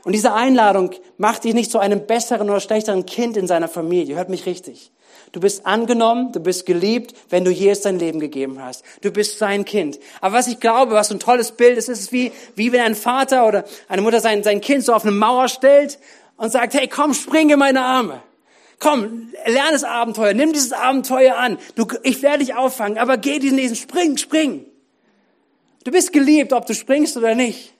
[0.04, 4.16] Und diese Einladung macht dich nicht zu einem besseren oder schlechteren Kind in seiner Familie.
[4.16, 4.92] Hört mich richtig.
[5.32, 8.84] Du bist angenommen, du bist geliebt, wenn du Jesus dein Leben gegeben hast.
[9.00, 9.98] Du bist sein Kind.
[10.20, 12.94] Aber was ich glaube, was so ein tolles Bild ist, ist wie, wie wenn ein
[12.94, 15.98] Vater oder eine Mutter sein, sein Kind so auf eine Mauer stellt
[16.36, 18.22] und sagt, hey, komm, spring in meine Arme.
[18.78, 21.56] Komm, lerne das Abenteuer, nimm dieses Abenteuer an.
[21.76, 24.66] Du, ich werde dich auffangen, aber geh diesen nächsten, spring, spring.
[25.84, 27.74] Du bist geliebt, ob du springst oder nicht.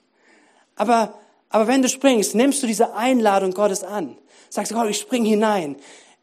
[0.75, 1.19] Aber,
[1.49, 4.17] aber wenn du springst, nimmst du diese Einladung Gottes an.
[4.49, 5.75] Sagst du, Gott, ich spring hinein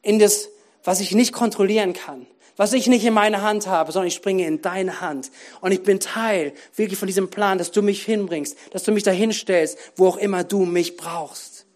[0.02, 0.48] in das
[0.84, 4.46] was ich nicht kontrollieren kann, was ich nicht in meiner Hand habe, sondern ich springe
[4.46, 5.30] in deine Hand.
[5.60, 9.02] Und ich bin Teil wirklich von diesem Plan, dass du mich hinbringst, dass du mich
[9.02, 11.66] dahin stellst, wo auch immer du mich brauchst.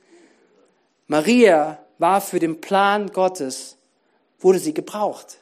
[1.06, 3.76] Maria war für den Plan Gottes,
[4.40, 5.38] wurde sie gebraucht.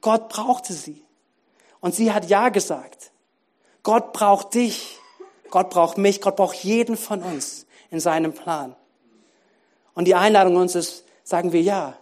[0.00, 1.02] Gott brauchte sie.
[1.80, 3.10] Und sie hat Ja gesagt.
[3.82, 4.98] Gott braucht dich.
[5.50, 6.20] Gott braucht mich.
[6.20, 8.74] Gott braucht jeden von uns in seinem Plan.
[9.94, 11.96] Und die Einladung uns ist, sagen wir Ja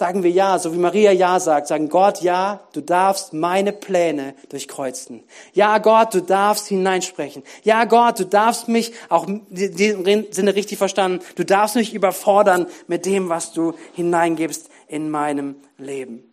[0.00, 4.34] sagen wir ja, so wie Maria ja sagt, sagen Gott, ja, du darfst meine Pläne
[4.48, 5.22] durchkreuzen.
[5.52, 7.42] Ja, Gott, du darfst hineinsprechen.
[7.64, 12.66] Ja, Gott, du darfst mich, auch in dem Sinne richtig verstanden, du darfst mich überfordern
[12.86, 16.24] mit dem, was du hineingibst in meinem Leben.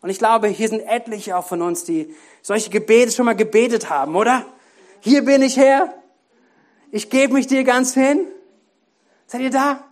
[0.00, 3.90] Und ich glaube, hier sind etliche auch von uns, die solche Gebete schon mal gebetet
[3.90, 4.46] haben, oder?
[5.00, 5.92] Hier bin ich Herr.
[6.90, 8.26] Ich gebe mich dir ganz hin.
[9.26, 9.84] Seid ihr da?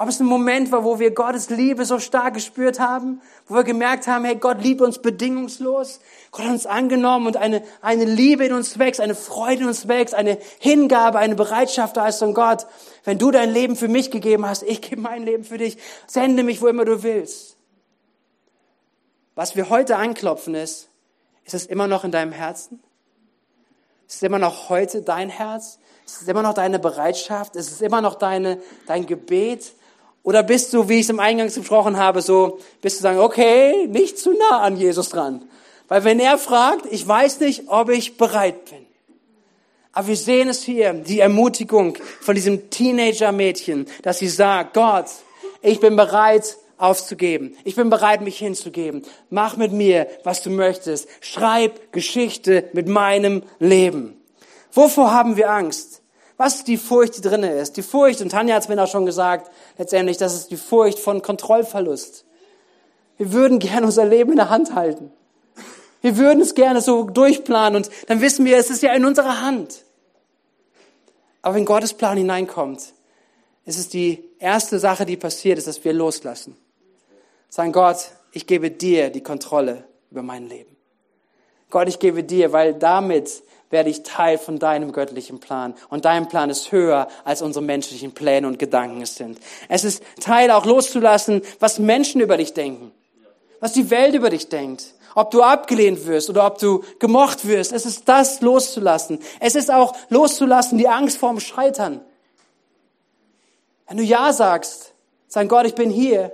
[0.00, 3.64] Ob es ein Moment war, wo wir Gottes Liebe so stark gespürt haben, wo wir
[3.64, 6.00] gemerkt haben, hey, Gott liebt uns bedingungslos.
[6.30, 9.88] Gott hat uns angenommen und eine, eine Liebe in uns wächst, eine Freude in uns
[9.88, 12.66] wächst, eine Hingabe, eine Bereitschaft da ist von Gott.
[13.04, 15.76] Wenn du dein Leben für mich gegeben hast, ich gebe mein Leben für dich.
[16.06, 17.58] Sende mich, wo immer du willst.
[19.34, 20.88] Was wir heute anklopfen ist,
[21.44, 22.82] ist es immer noch in deinem Herzen?
[24.08, 25.78] Ist es immer noch heute dein Herz?
[26.06, 27.54] Ist es immer noch deine Bereitschaft?
[27.54, 29.74] Ist es immer noch deine, dein Gebet?
[30.22, 33.86] Oder bist du, wie ich es im Eingang gesprochen habe, so, bist du sagen, okay,
[33.86, 35.42] nicht zu nah an Jesus dran.
[35.88, 38.86] Weil wenn er fragt, ich weiß nicht, ob ich bereit bin.
[39.92, 45.06] Aber wir sehen es hier, die Ermutigung von diesem Teenager-Mädchen, dass sie sagt, Gott,
[45.62, 47.56] ich bin bereit aufzugeben.
[47.64, 49.02] Ich bin bereit, mich hinzugeben.
[49.30, 51.08] Mach mit mir, was du möchtest.
[51.20, 54.16] Schreib Geschichte mit meinem Leben.
[54.72, 55.99] Wovor haben wir Angst?
[56.40, 57.76] Was die Furcht, die drinne ist?
[57.76, 60.98] Die Furcht, und Tanja hat es mir auch schon gesagt, letztendlich, das ist die Furcht
[60.98, 62.24] von Kontrollverlust.
[63.18, 65.12] Wir würden gerne unser Leben in der Hand halten.
[66.00, 69.42] Wir würden es gerne so durchplanen und dann wissen wir, es ist ja in unserer
[69.42, 69.84] Hand.
[71.42, 72.94] Aber wenn Gottes Plan hineinkommt,
[73.66, 76.56] ist es die erste Sache, die passiert, ist, dass wir loslassen.
[77.50, 80.74] Sagen, Gott, ich gebe dir die Kontrolle über mein Leben.
[81.68, 85.74] Gott, ich gebe dir, weil damit werde ich Teil von deinem göttlichen Plan.
[85.88, 89.38] Und dein Plan ist höher, als unsere menschlichen Pläne und Gedanken es sind.
[89.68, 92.92] Es ist Teil auch loszulassen, was Menschen über dich denken.
[93.60, 94.94] Was die Welt über dich denkt.
[95.14, 97.72] Ob du abgelehnt wirst oder ob du gemocht wirst.
[97.72, 99.20] Es ist das loszulassen.
[99.38, 102.00] Es ist auch loszulassen die Angst vorm Scheitern.
[103.88, 104.94] Wenn du Ja sagst,
[105.28, 106.32] sag Gott, ich bin hier,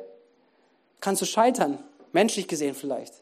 [1.00, 1.78] kannst du scheitern.
[2.12, 3.14] Menschlich gesehen vielleicht.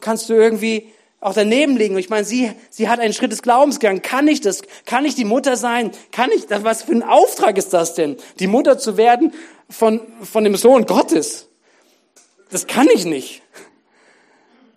[0.00, 1.98] Kannst du irgendwie auch daneben liegen.
[1.98, 4.02] Ich meine, sie, sie hat einen Schritt des Glaubens gegangen.
[4.02, 4.62] Kann ich das?
[4.86, 5.90] Kann ich die Mutter sein?
[6.12, 6.64] Kann ich das?
[6.64, 8.16] Was für ein Auftrag ist das denn?
[8.38, 9.32] Die Mutter zu werden
[9.68, 11.48] von, von dem Sohn Gottes.
[12.50, 13.42] Das kann ich nicht.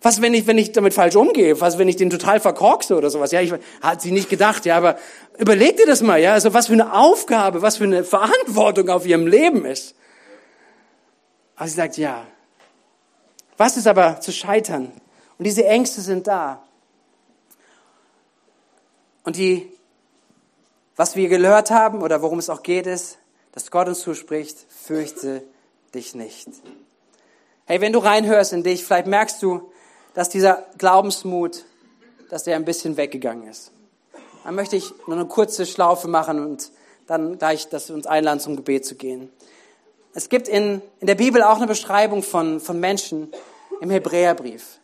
[0.02, 1.60] Was, wenn ich, wenn ich damit falsch umgehe?
[1.60, 3.30] Was, wenn ich den total verkorkse oder sowas?
[3.30, 4.98] Ja, ich, hat sie nicht gedacht, ja, aber
[5.38, 9.06] überleg dir das mal, ja, also was für eine Aufgabe, was für eine Verantwortung auf
[9.06, 9.94] ihrem Leben ist.
[11.54, 12.26] Aber sie sagt, ja.
[13.56, 14.90] Was ist aber zu scheitern?
[15.42, 16.62] Und diese Ängste sind da.
[19.24, 19.72] Und die,
[20.94, 23.18] was wir gehört haben oder worum es auch geht, ist,
[23.50, 25.42] dass Gott uns zuspricht, fürchte
[25.96, 26.46] dich nicht.
[27.64, 29.72] Hey, wenn du reinhörst in dich, vielleicht merkst du,
[30.14, 31.64] dass dieser Glaubensmut,
[32.30, 33.72] dass der ein bisschen weggegangen ist.
[34.44, 36.70] Dann möchte ich nur eine kurze Schlaufe machen und
[37.08, 39.28] dann gleich, dass wir uns einladen, zum Gebet zu gehen.
[40.14, 43.32] Es gibt in, in der Bibel auch eine Beschreibung von, von Menschen
[43.80, 44.78] im Hebräerbrief.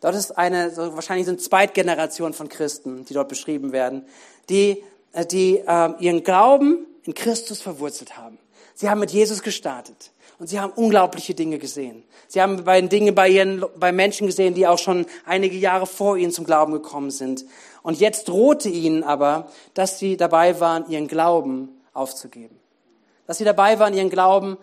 [0.00, 4.04] Dort ist eine, so wahrscheinlich so eine Zweitgeneration von Christen, die dort beschrieben werden,
[4.48, 4.82] die,
[5.12, 8.38] äh, die äh, ihren Glauben in Christus verwurzelt haben.
[8.74, 12.04] Sie haben mit Jesus gestartet und sie haben unglaubliche Dinge gesehen.
[12.28, 16.16] Sie haben bei Dinge bei ihren, bei Menschen gesehen, die auch schon einige Jahre vor
[16.16, 17.44] ihnen zum Glauben gekommen sind.
[17.82, 22.56] Und jetzt drohte ihnen aber, dass sie dabei waren, ihren Glauben aufzugeben.
[23.26, 24.58] Dass sie dabei waren, ihren Glauben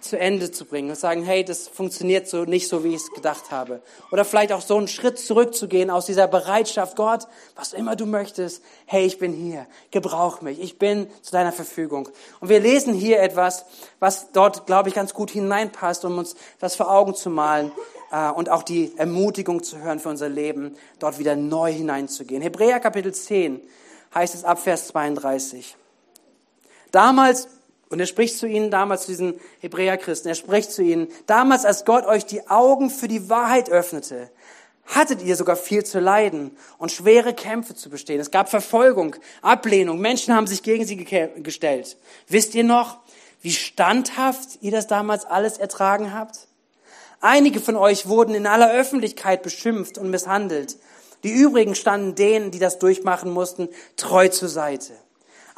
[0.00, 3.10] zu Ende zu bringen und sagen, hey, das funktioniert so nicht so, wie ich es
[3.12, 3.80] gedacht habe.
[4.10, 8.62] Oder vielleicht auch so einen Schritt zurückzugehen aus dieser Bereitschaft, Gott, was immer du möchtest,
[8.86, 12.08] hey, ich bin hier, gebrauch mich, ich bin zu deiner Verfügung.
[12.40, 13.64] Und wir lesen hier etwas,
[13.98, 17.72] was dort, glaube ich, ganz gut hineinpasst, um uns das vor Augen zu malen
[18.12, 22.42] äh, und auch die Ermutigung zu hören für unser Leben, dort wieder neu hineinzugehen.
[22.42, 23.60] Hebräer Kapitel 10
[24.14, 25.76] heißt es ab Vers 32.
[26.90, 27.48] Damals
[27.90, 31.84] und er spricht zu ihnen damals, zu diesen Hebräerchristen, er spricht zu ihnen, damals als
[31.84, 34.30] Gott euch die Augen für die Wahrheit öffnete,
[34.86, 38.20] hattet ihr sogar viel zu leiden und schwere Kämpfe zu bestehen.
[38.20, 41.96] Es gab Verfolgung, Ablehnung, Menschen haben sich gegen sie gestellt.
[42.26, 42.98] Wisst ihr noch,
[43.40, 46.48] wie standhaft ihr das damals alles ertragen habt?
[47.20, 50.76] Einige von euch wurden in aller Öffentlichkeit beschimpft und misshandelt.
[51.24, 54.92] Die übrigen standen denen, die das durchmachen mussten, treu zur Seite.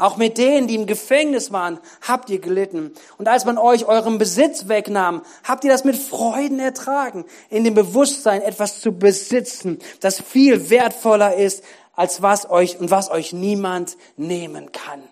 [0.01, 2.93] Auch mit denen, die im Gefängnis waren, habt ihr gelitten.
[3.19, 7.75] Und als man euch euren Besitz wegnahm, habt ihr das mit Freuden ertragen, in dem
[7.75, 11.63] Bewusstsein, etwas zu besitzen, das viel wertvoller ist,
[11.95, 15.03] als was euch und was euch niemand nehmen kann.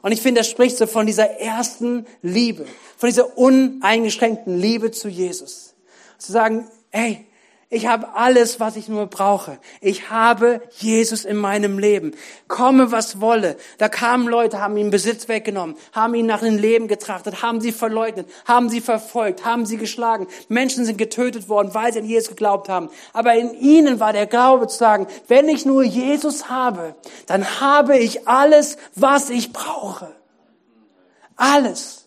[0.00, 2.64] Und ich finde, das spricht so von dieser ersten Liebe,
[2.96, 5.74] von dieser uneingeschränkten Liebe zu Jesus.
[6.16, 7.26] Zu sagen, hey,
[7.74, 9.58] ich habe alles, was ich nur brauche.
[9.80, 12.12] Ich habe Jesus in meinem Leben.
[12.46, 13.56] Komme, was wolle.
[13.78, 17.72] Da kamen Leute, haben ihm Besitz weggenommen, haben ihn nach dem Leben getrachtet, haben sie
[17.72, 20.28] verleugnet, haben sie verfolgt, haben sie geschlagen.
[20.48, 22.90] Menschen sind getötet worden, weil sie an Jesus geglaubt haben.
[23.12, 26.94] Aber in ihnen war der Glaube zu sagen, wenn ich nur Jesus habe,
[27.26, 30.14] dann habe ich alles, was ich brauche.
[31.34, 32.06] Alles.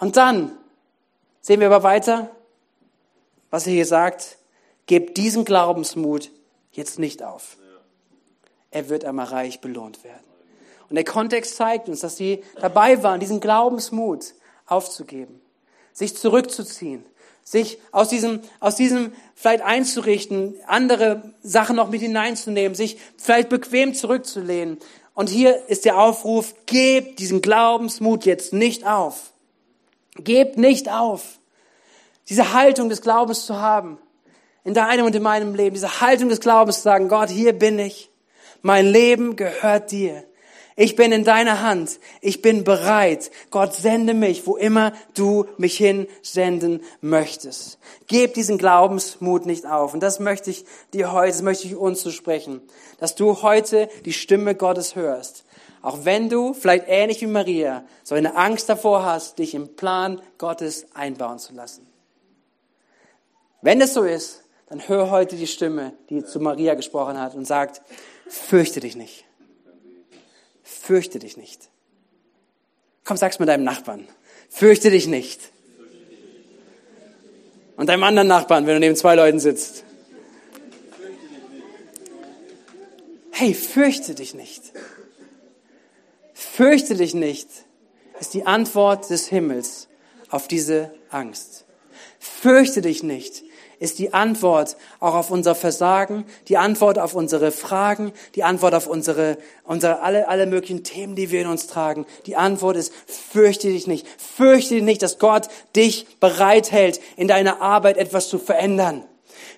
[0.00, 0.50] Und dann
[1.40, 2.35] sehen wir aber weiter,
[3.56, 4.36] was er hier sagt,
[4.84, 6.30] gebt diesen Glaubensmut
[6.72, 7.56] jetzt nicht auf.
[8.70, 10.26] Er wird einmal reich belohnt werden.
[10.90, 14.34] Und der Kontext zeigt uns, dass sie dabei waren, diesen Glaubensmut
[14.66, 15.40] aufzugeben,
[15.94, 17.06] sich zurückzuziehen,
[17.44, 23.94] sich aus diesem, aus diesem vielleicht einzurichten, andere Sachen noch mit hineinzunehmen, sich vielleicht bequem
[23.94, 24.76] zurückzulehnen.
[25.14, 29.32] Und hier ist der Aufruf, gebt diesen Glaubensmut jetzt nicht auf.
[30.16, 31.35] Gebt nicht auf.
[32.28, 33.98] Diese Haltung des Glaubens zu haben,
[34.64, 37.78] in deinem und in meinem Leben, diese Haltung des Glaubens zu sagen, Gott, hier bin
[37.78, 38.10] ich.
[38.62, 40.24] Mein Leben gehört dir.
[40.78, 42.00] Ich bin in deiner Hand.
[42.20, 43.30] Ich bin bereit.
[43.50, 47.78] Gott, sende mich, wo immer du mich hinsenden möchtest.
[48.08, 49.94] Geb diesen Glaubensmut nicht auf.
[49.94, 52.60] Und das möchte ich dir heute, das möchte ich uns zu sprechen,
[52.98, 55.44] dass du heute die Stimme Gottes hörst.
[55.80, 60.20] Auch wenn du vielleicht ähnlich wie Maria so eine Angst davor hast, dich im Plan
[60.36, 61.86] Gottes einbauen zu lassen.
[63.62, 67.44] Wenn es so ist, dann hör heute die Stimme, die zu Maria gesprochen hat und
[67.46, 67.82] sagt,
[68.28, 69.24] fürchte dich nicht.
[70.62, 71.68] Fürchte dich nicht.
[73.04, 74.08] Komm, sag's mit deinem Nachbarn.
[74.48, 75.40] Fürchte dich nicht.
[77.76, 79.84] Und deinem anderen Nachbarn, wenn du neben zwei Leuten sitzt.
[83.30, 84.62] Hey, fürchte dich nicht.
[86.32, 87.48] Fürchte dich nicht
[88.20, 89.88] ist die Antwort des Himmels
[90.30, 91.64] auf diese Angst.
[92.18, 93.42] Fürchte dich nicht
[93.78, 98.86] ist die Antwort auch auf unser Versagen, die Antwort auf unsere Fragen, die Antwort auf
[98.86, 102.06] unsere, unsere alle, alle möglichen Themen, die wir in uns tragen.
[102.26, 104.06] Die Antwort ist, fürchte dich nicht.
[104.18, 109.04] Fürchte dich nicht, dass Gott dich bereithält, in deiner Arbeit etwas zu verändern.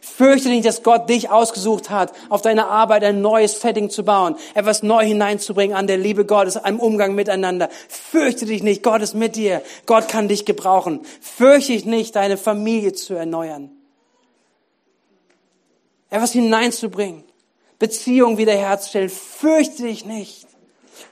[0.01, 4.37] Fürchte nicht, dass Gott dich ausgesucht hat, auf deine Arbeit ein neues Setting zu bauen,
[4.55, 7.69] etwas neu hineinzubringen an der Liebe Gottes, einem Umgang miteinander.
[7.89, 9.63] Fürchte dich nicht, Gott ist mit dir.
[9.87, 11.01] Gott kann dich gebrauchen.
[11.21, 13.78] Fürchte dich nicht, deine Familie zu erneuern
[16.11, 17.25] etwas hineinzubringen,
[17.79, 19.11] Beziehung wiederherzustellen.
[19.11, 20.49] Fürchte dich nicht.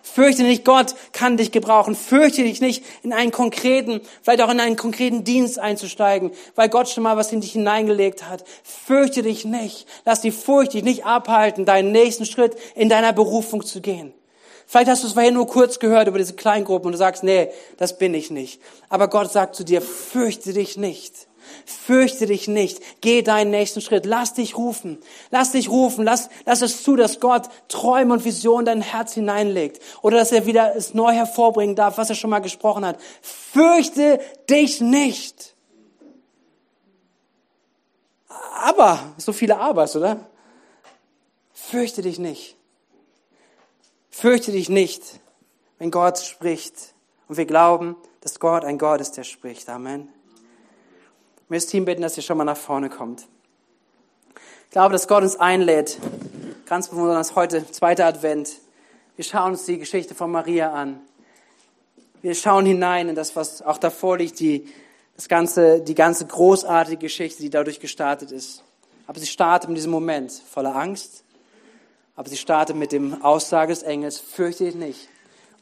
[0.03, 1.95] Fürchte nicht, Gott kann dich gebrauchen.
[1.95, 6.89] Fürchte dich nicht, in einen konkreten, vielleicht auch in einen konkreten Dienst einzusteigen, weil Gott
[6.89, 8.45] schon mal was in dich hineingelegt hat.
[8.63, 9.87] Fürchte dich nicht.
[10.05, 14.13] Lass die Furcht dich nicht abhalten, deinen nächsten Schritt in deiner Berufung zu gehen.
[14.67, 17.51] Vielleicht hast du es vorhin nur kurz gehört über diese Kleingruppen und du sagst, nee,
[17.77, 18.61] das bin ich nicht.
[18.89, 21.29] Aber Gott sagt zu dir, fürchte dich nicht.
[21.65, 22.81] Fürchte dich nicht.
[23.01, 24.07] Geh deinen nächsten Schritt.
[24.07, 24.99] Lass dich rufen.
[25.31, 26.05] Lass dich rufen.
[26.05, 29.83] Lass, lass es zu, dass Gott Träume und Visionen in dein Herz hineinlegt.
[30.03, 32.99] Oder dass er wieder es neu hervorbringen darf, was er schon mal gesprochen hat.
[33.23, 35.55] Fürchte dich nicht.
[38.61, 40.27] Aber, so viele Abers, oder?
[41.53, 42.57] Fürchte dich nicht.
[44.11, 45.03] Fürchte dich nicht,
[45.79, 46.95] wenn Gott spricht.
[47.29, 49.69] Und wir glauben, dass Gott ein Gott ist, der spricht.
[49.69, 50.09] Amen.
[51.47, 53.29] Ich möchte das Team bitten, dass ihr schon mal nach vorne kommt.
[54.65, 55.97] Ich glaube, dass Gott uns einlädt,
[56.67, 58.51] ganz besonders heute, zweiter Advent.
[59.15, 60.99] Wir schauen uns die Geschichte von Maria an.
[62.21, 64.67] Wir schauen hinein in das, was auch davor liegt, die,
[65.15, 68.65] das ganze, die ganze großartige Geschichte, die dadurch gestartet ist.
[69.07, 71.23] Aber sie startet in diesem Moment voller Angst,
[72.17, 75.09] aber sie startet mit dem Aussage des Engels, fürchte dich nicht.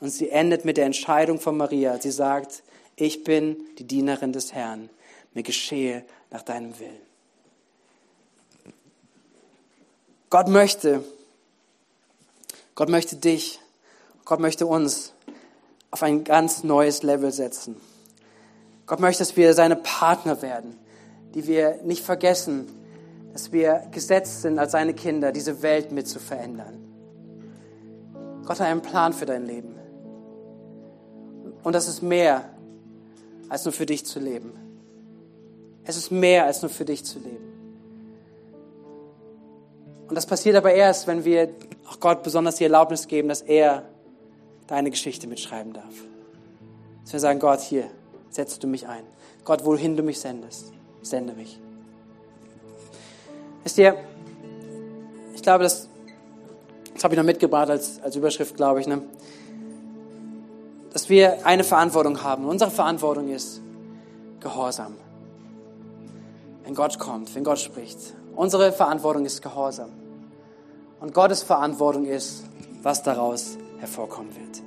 [0.00, 2.00] Und sie endet mit der Entscheidung von Maria.
[2.00, 2.62] Sie sagt,
[2.96, 4.88] ich bin die Dienerin des Herrn.
[5.34, 7.02] Mir geschehe nach deinem Willen.
[10.30, 11.04] Gott möchte,
[12.74, 13.60] Gott möchte dich,
[14.24, 15.12] Gott möchte uns
[15.90, 17.80] auf ein ganz neues Level setzen.
[18.86, 20.76] Gott möchte, dass wir seine Partner werden,
[21.34, 22.66] die wir nicht vergessen,
[23.32, 26.80] dass wir gesetzt sind als seine Kinder, diese Welt mit zu verändern.
[28.44, 29.74] Gott hat einen Plan für dein Leben.
[31.62, 32.44] Und das ist mehr,
[33.48, 34.52] als nur für dich zu leben.
[35.84, 37.54] Es ist mehr, als nur für dich zu leben.
[40.08, 41.50] Und das passiert aber erst, wenn wir
[41.88, 43.84] auch Gott besonders die Erlaubnis geben, dass er
[44.66, 45.94] deine Geschichte mitschreiben darf.
[47.02, 47.90] Dass wir sagen, Gott, hier,
[48.30, 49.04] setzt du mich ein.
[49.44, 50.72] Gott, wohin du mich sendest,
[51.02, 51.58] sende mich.
[53.62, 53.96] Wisst ihr,
[55.34, 55.88] ich glaube, das,
[56.94, 59.02] das habe ich noch mitgebracht als, als Überschrift, glaube ich, ne?
[60.92, 62.46] dass wir eine Verantwortung haben.
[62.46, 63.60] Unsere Verantwortung ist
[64.40, 64.94] Gehorsam.
[66.64, 67.98] Wenn Gott kommt, wenn Gott spricht.
[68.34, 69.90] Unsere Verantwortung ist Gehorsam.
[71.00, 72.44] Und Gottes Verantwortung ist,
[72.82, 74.62] was daraus hervorkommen wird.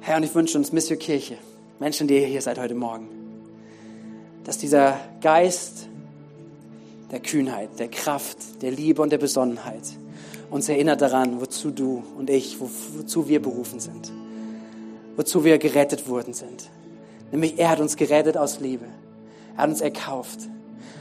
[0.00, 1.38] Herr, und ich wünsche uns Mission Kirche,
[1.78, 3.08] Menschen, die ihr hier seid heute Morgen,
[4.44, 5.86] dass dieser Geist
[7.10, 9.82] der Kühnheit, der Kraft, der Liebe und der Besonnenheit
[10.50, 14.10] uns erinnert daran, wozu du und ich, wo, wozu wir berufen sind,
[15.16, 16.70] wozu wir gerettet worden sind.
[17.30, 18.86] Nämlich er hat uns gerettet aus Liebe.
[19.56, 20.40] Er hat uns erkauft.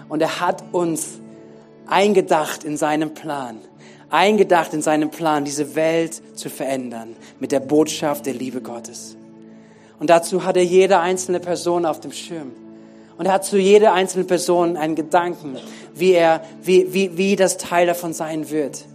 [0.10, 1.20] Und er hat uns
[1.86, 3.58] eingedacht in seinem Plan,
[4.10, 9.16] eingedacht in seinem Plan, diese Welt zu verändern mit der Botschaft der Liebe Gottes.
[10.00, 12.52] Und dazu hat er jede einzelne Person auf dem Schirm.
[13.18, 15.58] Und er hat zu jeder einzelnen Person einen Gedanken,
[15.96, 18.86] wie er, wie, wie, wie das Teil davon sein wird.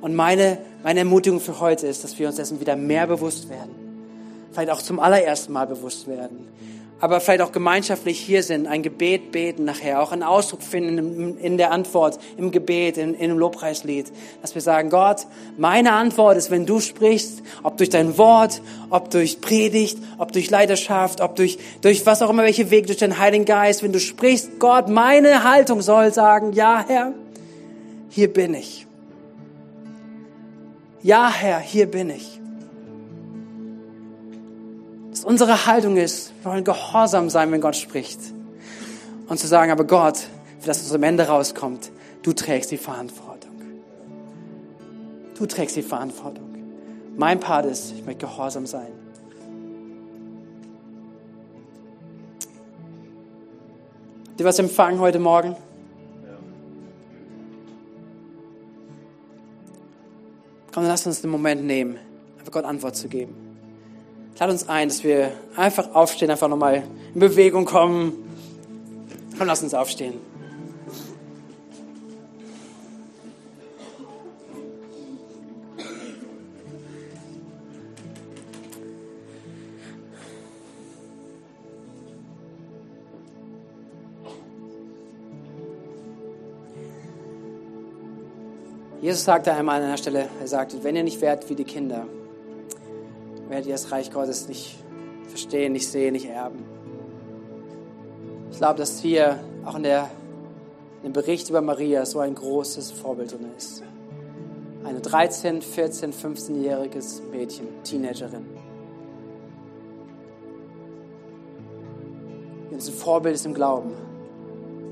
[0.00, 3.87] Und meine, meine Ermutigung für heute ist, dass wir uns dessen wieder mehr bewusst werden.
[4.52, 6.48] Vielleicht auch zum allerersten Mal bewusst werden.
[7.00, 11.56] Aber vielleicht auch gemeinschaftlich hier sind, ein Gebet beten nachher, auch einen Ausdruck finden in,
[11.56, 14.10] der Antwort, im Gebet, in, in einem Lobpreislied,
[14.42, 15.26] dass wir sagen, Gott,
[15.56, 20.50] meine Antwort ist, wenn du sprichst, ob durch dein Wort, ob durch Predigt, ob durch
[20.50, 24.00] Leidenschaft, ob durch, durch was auch immer, welche Weg, durch den Heiligen Geist, wenn du
[24.00, 27.12] sprichst, Gott, meine Haltung soll sagen, ja, Herr,
[28.08, 28.86] hier bin ich.
[31.00, 32.37] Ja, Herr, hier bin ich
[35.18, 38.20] dass unsere Haltung ist, wir wollen gehorsam sein, wenn Gott spricht.
[39.26, 40.16] Und zu sagen, aber Gott,
[40.60, 41.90] für das uns am Ende rauskommt,
[42.22, 43.50] du trägst die Verantwortung.
[45.36, 46.54] Du trägst die Verantwortung.
[47.16, 48.86] Mein Part ist, ich möchte gehorsam sein.
[54.28, 55.56] Habt ihr was empfangen heute Morgen?
[60.72, 61.98] Komm, lass uns den Moment nehmen,
[62.38, 63.47] einfach Gott Antwort zu geben
[64.38, 66.84] lade uns ein, dass wir einfach aufstehen, einfach nochmal
[67.14, 68.12] in Bewegung kommen.
[69.36, 70.14] Komm, lass uns aufstehen.
[89.00, 92.06] Jesus sagte einmal an einer Stelle, er sagte, wenn ihr nicht werdet wie die Kinder,
[93.48, 94.76] werdet ihr das Reich Gottes nicht
[95.28, 96.64] verstehen, nicht sehen, nicht erben.
[98.50, 100.10] Ich glaube, dass hier auch in, der,
[101.02, 103.82] in dem Bericht über Maria so ein großes Vorbild drin ist.
[104.84, 108.46] Eine 13, 14, 15-jähriges Mädchen, Teenagerin.
[112.72, 113.92] Ein Vorbild ist im Glauben,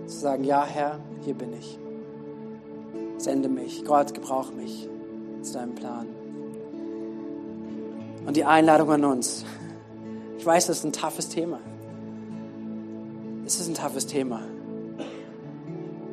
[0.07, 1.79] zu sagen, ja Herr, hier bin ich.
[3.17, 4.89] Sende mich, Gott, gebrauch mich.
[5.43, 6.26] zu deinem Plan.
[8.27, 9.45] Und die Einladung an uns.
[10.39, 11.61] Ich weiß, das ist ein toughes Thema.
[13.47, 14.41] Es ist ein toughes Thema.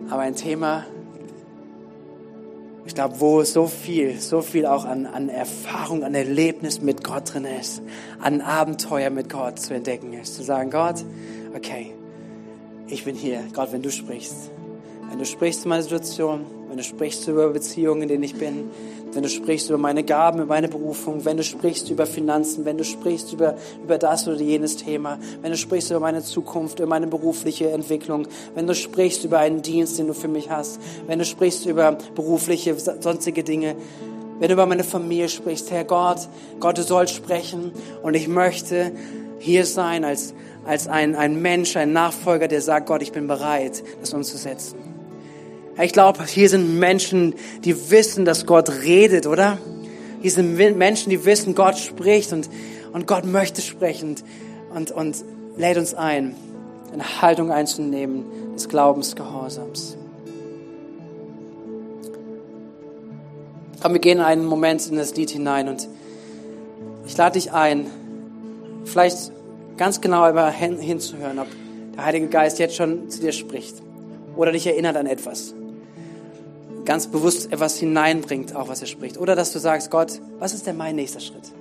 [0.10, 0.86] Aber ein Thema,
[2.86, 7.34] ich glaube, wo so viel, so viel auch an, an Erfahrung, an Erlebnis mit Gott
[7.34, 7.82] drin ist,
[8.20, 10.36] an Abenteuer mit Gott zu entdecken ist.
[10.36, 11.04] Zu sagen, Gott,
[11.56, 11.94] okay,
[12.88, 13.40] ich bin hier.
[13.54, 14.52] Gott, wenn du sprichst,
[15.10, 18.70] wenn du sprichst zu meiner Situation, wenn du sprichst über Beziehungen, in denen ich bin,
[19.14, 22.78] wenn du sprichst über meine Gaben, über meine Berufung, wenn du sprichst über Finanzen, wenn
[22.78, 26.88] du sprichst über, über das oder jenes Thema, wenn du sprichst über meine Zukunft, über
[26.88, 31.20] meine berufliche Entwicklung, wenn du sprichst über einen Dienst, den du für mich hast, wenn
[31.20, 33.76] du sprichst über berufliche, sonstige Dinge,
[34.40, 36.28] wenn du über meine Familie sprichst, Herr Gott,
[36.60, 38.92] Gott, du sollst sprechen und ich möchte
[39.40, 40.34] hier sein als,
[40.66, 44.83] als ein, ein Mensch, ein Nachfolger, der sagt, Gott, ich bin bereit, das umzusetzen.
[45.82, 49.58] Ich glaube, hier sind Menschen, die wissen, dass Gott redet, oder?
[50.22, 52.48] Hier sind Menschen, die wissen, Gott spricht und,
[52.94, 54.16] und Gott möchte sprechen
[54.74, 55.18] und, und
[55.58, 56.36] lädt uns ein,
[56.94, 59.98] eine Haltung einzunehmen des Glaubensgehorsams.
[63.82, 65.88] Komm, wir gehen einen Moment in das Lied hinein und
[67.06, 67.88] ich lade dich ein,
[68.86, 69.32] vielleicht
[69.76, 71.48] ganz genau hinzuhören, ob
[71.96, 73.82] der Heilige Geist jetzt schon zu dir spricht
[74.38, 75.56] oder dich erinnert an etwas
[76.86, 79.18] ganz bewusst etwas hineinbringt, auch was er spricht.
[79.18, 81.52] Oder dass du sagst, Gott, was ist denn mein nächster Schritt?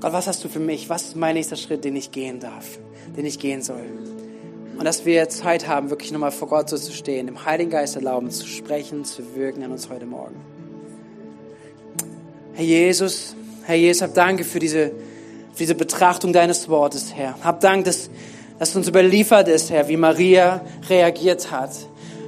[0.00, 0.88] Gott, was hast du für mich?
[0.88, 2.78] Was ist mein nächster Schritt, den ich gehen darf,
[3.16, 3.84] den ich gehen soll?
[4.78, 7.96] Und dass wir Zeit haben, wirklich nochmal vor Gott so zu stehen, dem Heiligen Geist
[7.96, 10.36] erlauben, zu sprechen, zu wirken an uns heute Morgen.
[12.52, 13.34] Herr Jesus,
[13.64, 14.88] Herr Jesus, hab danke für diese,
[15.52, 17.42] für diese Betrachtung deines Wortes, Herr.
[17.42, 18.10] Hab Dank, dass,
[18.58, 21.70] dass uns überliefert ist, Herr, wie Maria reagiert hat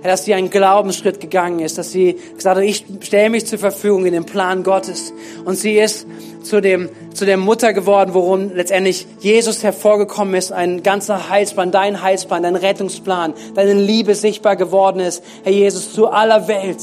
[0.02, 4.06] dass sie einen Glaubensschritt gegangen ist, dass sie gesagt hat, ich stelle mich zur Verfügung
[4.06, 5.12] in den Plan Gottes.
[5.44, 6.06] Und sie ist
[6.42, 12.02] zu dem, zu der Mutter geworden, worum letztendlich Jesus hervorgekommen ist, ein ganzer Heilsplan, dein
[12.02, 16.78] Heilsplan, dein Rettungsplan, deine Liebe sichtbar geworden ist, Herr Jesus, zu aller Welt.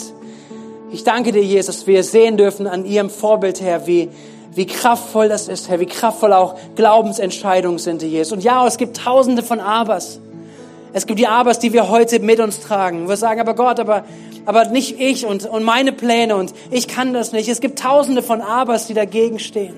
[0.91, 4.09] Ich danke dir, Jesus, wir sehen dürfen an ihrem Vorbild, Herr, wie,
[4.53, 8.32] wie kraftvoll das ist, Herr, wie kraftvoll auch Glaubensentscheidungen sind, Herr Jesus.
[8.34, 10.20] Und ja, es gibt tausende von Abers.
[10.95, 13.09] Es gibt die Abers, die wir heute mit uns tragen.
[13.09, 14.05] Wir sagen, aber Gott, aber,
[14.45, 17.49] aber nicht ich und, und meine Pläne und ich kann das nicht.
[17.49, 19.73] Es gibt tausende von Abers, die dagegen stehen.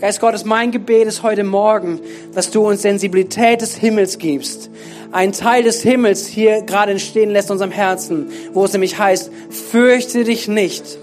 [0.00, 1.98] Geist Gottes, mein Gebet ist heute Morgen,
[2.34, 4.68] dass du uns Sensibilität des Himmels gibst.
[5.12, 9.30] Ein Teil des Himmels hier gerade entstehen lässt in unserem Herzen, wo es nämlich heißt,
[9.48, 10.98] fürchte dich nicht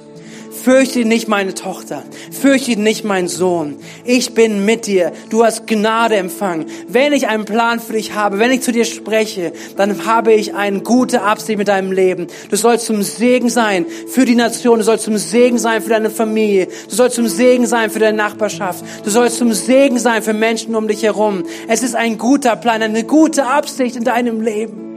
[0.63, 3.77] Fürchte nicht meine Tochter, fürchte nicht mein Sohn.
[4.05, 5.11] Ich bin mit dir.
[5.29, 6.67] Du hast Gnade empfangen.
[6.87, 10.53] Wenn ich einen Plan für dich habe, wenn ich zu dir spreche, dann habe ich
[10.53, 12.27] eine gute Absicht mit deinem Leben.
[12.49, 14.77] Du sollst zum Segen sein für die Nation.
[14.77, 16.67] Du sollst zum Segen sein für deine Familie.
[16.87, 18.85] Du sollst zum Segen sein für deine Nachbarschaft.
[19.03, 21.43] Du sollst zum Segen sein für Menschen um dich herum.
[21.67, 24.91] Es ist ein guter Plan, eine gute Absicht in deinem Leben.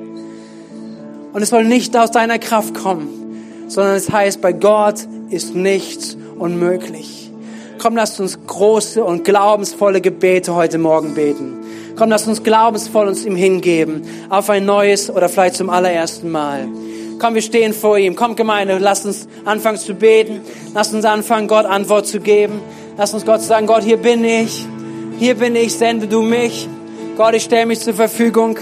[1.32, 3.08] Und es soll nicht aus deiner Kraft kommen,
[3.66, 7.30] sondern es heißt, bei Gott ist nichts unmöglich.
[7.78, 11.58] Komm, lasst uns große und glaubensvolle Gebete heute Morgen beten.
[11.96, 16.66] Komm, lasst uns glaubensvoll uns ihm hingeben, auf ein neues oder vielleicht zum allerersten Mal.
[17.18, 18.16] Komm, wir stehen vor ihm.
[18.16, 20.40] Komm, Gemeinde, lasst uns anfangen zu beten.
[20.74, 22.60] Lasst uns anfangen, Gott Antwort zu geben.
[22.96, 24.66] Lasst uns Gott sagen, Gott, hier bin ich.
[25.18, 26.68] Hier bin ich, sende du mich.
[27.16, 28.58] Gott, ich stelle mich zur Verfügung.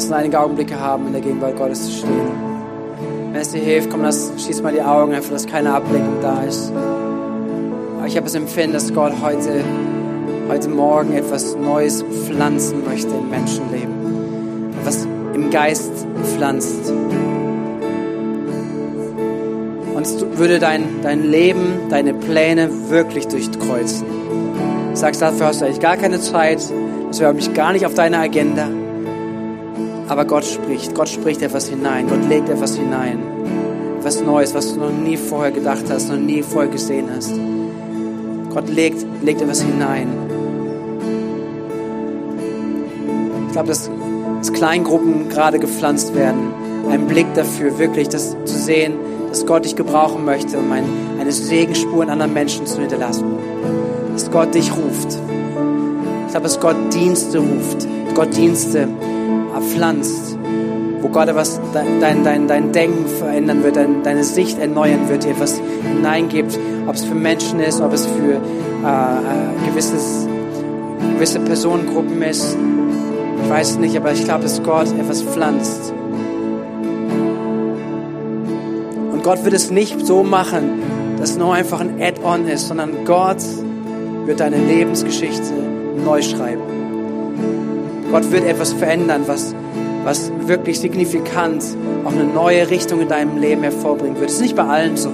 [0.00, 2.30] Lass uns einige Augenblicke haben, in der Gegenwart Gottes zu stehen.
[3.32, 6.42] Wenn es dir hilft, komm, lass, schließ mal die Augen, einfach, dass keine Ablenkung da
[6.42, 6.72] ist.
[7.98, 9.62] Aber ich habe das Empfinden, dass Gott heute,
[10.48, 14.72] heute Morgen etwas Neues pflanzen möchte im Menschenleben.
[14.80, 15.92] Etwas im Geist
[16.34, 16.90] pflanzt.
[19.94, 24.06] Und es würde dein, dein Leben, deine Pläne wirklich durchkreuzen.
[24.92, 26.62] Du sagst, dafür hast du eigentlich gar keine Zeit.
[27.08, 28.66] Das wäre mich gar nicht auf deiner Agenda.
[30.10, 33.20] Aber Gott spricht, Gott spricht etwas hinein, Gott legt etwas hinein.
[34.00, 37.32] Etwas Neues, was du noch nie vorher gedacht hast, noch nie vorher gesehen hast.
[38.52, 40.08] Gott legt, legt etwas hinein.
[43.46, 43.88] Ich glaube, dass,
[44.40, 46.54] dass Kleingruppen gerade gepflanzt werden.
[46.90, 48.94] Ein Blick dafür, wirklich das zu sehen,
[49.28, 50.86] dass Gott dich gebrauchen möchte, um ein,
[51.20, 53.26] eine Segenspur in anderen Menschen zu hinterlassen.
[54.14, 55.16] Dass Gott dich ruft.
[56.26, 57.86] Ich glaube, dass Gott Dienste ruft.
[58.16, 58.88] Gott Dienste
[59.60, 60.38] pflanzt,
[61.00, 65.30] wo Gott etwas, dein, dein, dein Denken verändern wird, dein, deine Sicht erneuern wird, dir
[65.30, 70.26] etwas hineingibt, ob es für Menschen ist, ob es für äh, äh gewisses,
[71.14, 72.56] gewisse Personengruppen ist.
[73.42, 75.92] Ich weiß nicht, aber ich glaube, dass Gott etwas pflanzt.
[79.12, 80.80] Und Gott wird es nicht so machen,
[81.18, 83.42] dass es nur einfach ein Add-on ist, sondern Gott
[84.24, 85.52] wird deine Lebensgeschichte
[86.04, 86.62] neu schreiben.
[88.10, 89.54] Gott wird etwas verändern, was,
[90.02, 91.64] was wirklich signifikant
[92.04, 94.30] auch eine neue Richtung in deinem Leben hervorbringen wird.
[94.30, 95.10] Es ist nicht bei allen so.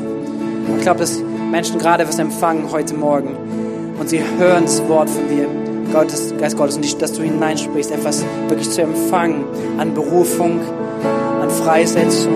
[0.76, 1.20] Ich glaube, dass
[1.50, 3.36] Menschen gerade was empfangen heute Morgen
[4.00, 5.46] und sie hören das Wort von dir,
[5.92, 9.44] Gottes, Geist Gottes, und dass du hineinsprichst, etwas wirklich zu empfangen
[9.78, 10.60] an Berufung,
[11.40, 12.32] an Freisetzung,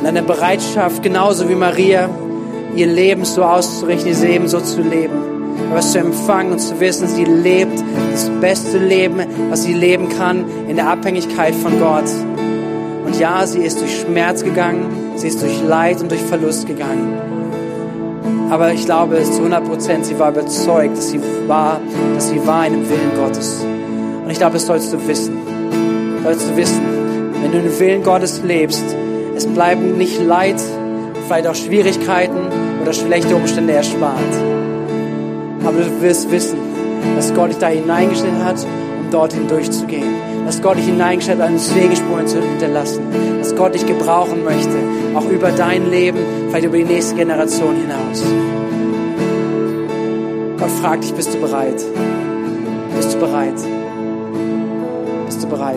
[0.00, 2.08] an eine Bereitschaft, genauso wie Maria,
[2.74, 5.37] ihr Leben so auszurichten, ihr Leben so zu leben
[5.72, 7.82] was zu empfangen und zu wissen, sie lebt
[8.12, 12.08] das beste Leben, was sie leben kann, in der Abhängigkeit von Gott.
[13.04, 17.18] Und ja, sie ist durch Schmerz gegangen, sie ist durch Leid und durch Verlust gegangen.
[18.50, 21.80] Aber ich glaube zu 100 Prozent, sie war überzeugt, dass sie war,
[22.14, 23.64] dass sie war in dem Willen Gottes.
[24.24, 25.36] Und ich glaube, das sollst du wissen.
[26.24, 26.80] Sollst du wissen,
[27.42, 28.84] wenn du den Willen Gottes lebst,
[29.36, 30.60] es bleiben nicht Leid,
[31.26, 32.38] vielleicht auch Schwierigkeiten
[32.82, 34.57] oder schlechte Umstände erspart.
[35.68, 36.56] Aber du wirst wissen,
[37.14, 38.56] dass Gott dich da hineingestellt hat,
[39.04, 40.14] um dorthin durchzugehen.
[40.46, 43.02] Dass Gott dich hineingestellt hat, eine Segenspuren zu hinterlassen.
[43.38, 44.78] Dass Gott dich gebrauchen möchte,
[45.14, 48.24] auch über dein Leben, vielleicht über die nächste Generation hinaus.
[50.58, 51.84] Gott fragt dich, bist du bereit?
[52.96, 53.54] Bist du bereit?
[55.26, 55.76] Bist du bereit?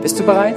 [0.00, 0.56] Bist du bereit?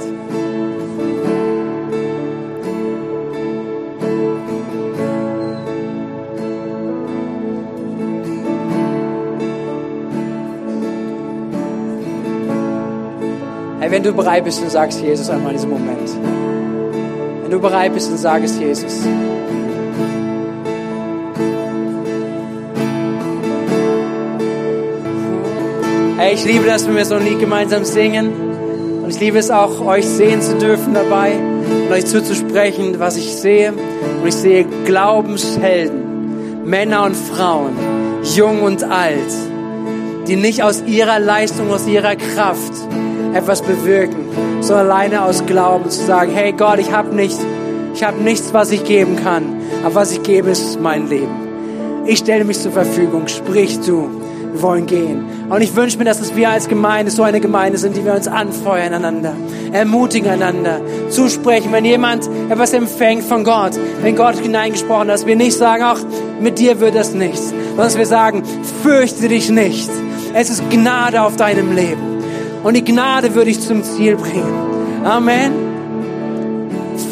[13.92, 16.08] Wenn du bereit bist, dann sagst Jesus einmal in diesem Moment.
[17.42, 19.02] Wenn du bereit bist, dann sag es Jesus.
[26.16, 28.32] Hey, ich liebe das, wenn wir so ein Lied gemeinsam singen.
[29.02, 33.36] Und ich liebe es auch, euch sehen zu dürfen dabei und euch zuzusprechen, was ich
[33.36, 33.74] sehe.
[33.74, 37.76] Und ich sehe Glaubenshelden, Männer und Frauen,
[38.34, 39.18] jung und alt,
[40.28, 42.72] die nicht aus ihrer Leistung, aus ihrer Kraft
[43.34, 44.26] etwas bewirken,
[44.60, 47.38] sondern alleine aus Glauben zu sagen, hey Gott, ich habe nicht,
[47.94, 49.44] ich habe nichts, was ich geben kann,
[49.84, 51.42] aber was ich gebe, ist mein Leben.
[52.04, 54.08] Ich stelle mich zur Verfügung, sprich du,
[54.52, 55.24] wir wollen gehen.
[55.48, 58.28] Und ich wünsche mir, dass wir als Gemeinde so eine Gemeinde sind, die wir uns
[58.28, 59.34] anfeuern einander,
[59.72, 60.80] ermutigen einander,
[61.10, 63.72] zusprechen, wenn jemand etwas empfängt von Gott,
[64.02, 66.00] wenn Gott hineingesprochen hat, dass wir nicht sagen, ach,
[66.40, 68.42] mit dir wird das nichts, sondern dass wir sagen,
[68.82, 69.90] fürchte dich nicht.
[70.34, 72.21] Es ist Gnade auf deinem Leben.
[72.62, 75.04] Und die Gnade würde ich zum Ziel bringen.
[75.04, 75.52] Amen.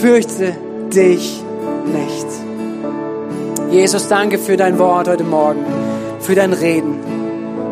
[0.00, 0.54] Fürchte
[0.94, 1.42] dich
[1.86, 2.26] nicht.
[3.72, 5.64] Jesus, danke für dein Wort heute Morgen,
[6.20, 6.98] für dein Reden.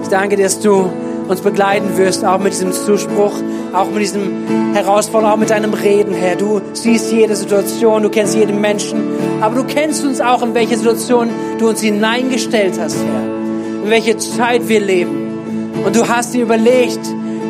[0.02, 0.90] Ich danke dir, dass du
[1.28, 3.32] uns begleiten wirst, auch mit diesem Zuspruch,
[3.72, 6.36] auch mit diesem Herausforderung, auch mit deinem Reden, Herr.
[6.36, 9.00] Du siehst jede Situation, du kennst jeden Menschen,
[9.40, 13.84] aber du kennst uns auch, in welche Situation du uns hineingestellt hast, Herr.
[13.84, 15.28] In welche Zeit wir leben.
[15.84, 17.00] Und du hast dir überlegt,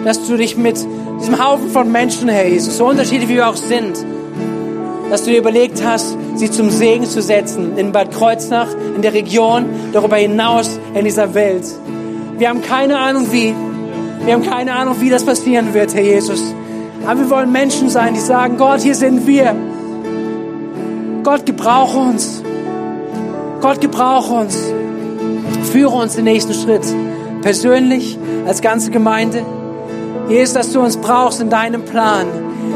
[0.09, 0.79] dass du dich mit
[1.21, 3.93] diesem Haufen von Menschen, Herr Jesus, so unterschiedlich wie wir auch sind,
[5.11, 9.13] dass du dir überlegt hast, sie zum Segen zu setzen in Bad Kreuznach, in der
[9.13, 11.67] Region, darüber hinaus in dieser Welt.
[12.39, 13.55] Wir haben keine Ahnung wie.
[14.25, 16.43] Wir haben keine Ahnung, wie das passieren wird, Herr Jesus.
[17.07, 19.55] Aber wir wollen Menschen sein, die sagen, Gott, hier sind wir.
[21.23, 22.43] Gott, gebrauche uns.
[23.61, 24.59] Gott, gebrauche uns.
[25.71, 26.87] Führe uns den nächsten Schritt.
[27.43, 29.45] Persönlich, als ganze Gemeinde.
[30.29, 32.27] Jesus, dass du uns brauchst in deinem Plan.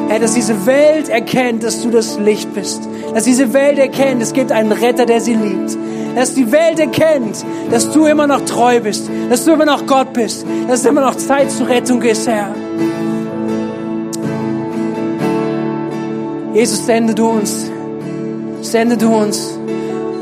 [0.08, 2.82] Herr, dass diese Welt erkennt, dass du das Licht bist.
[3.14, 5.76] Dass diese Welt erkennt, es gibt einen Retter, der sie liebt.
[6.14, 9.10] Dass die Welt erkennt, dass du immer noch treu bist.
[9.28, 10.46] Dass du immer noch Gott bist.
[10.66, 12.54] Dass es immer noch Zeit zur Rettung ist, Herr.
[16.54, 17.70] Jesus, sende du uns.
[18.62, 19.58] Sende du uns.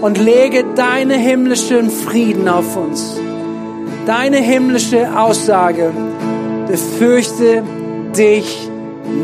[0.01, 3.16] Und lege deine himmlischen Frieden auf uns.
[4.07, 5.93] Deine himmlische Aussage
[6.71, 7.64] befürchte
[8.16, 8.68] dich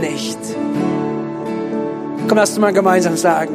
[0.00, 0.38] nicht.
[2.26, 3.54] Komm, lass uns mal gemeinsam sagen.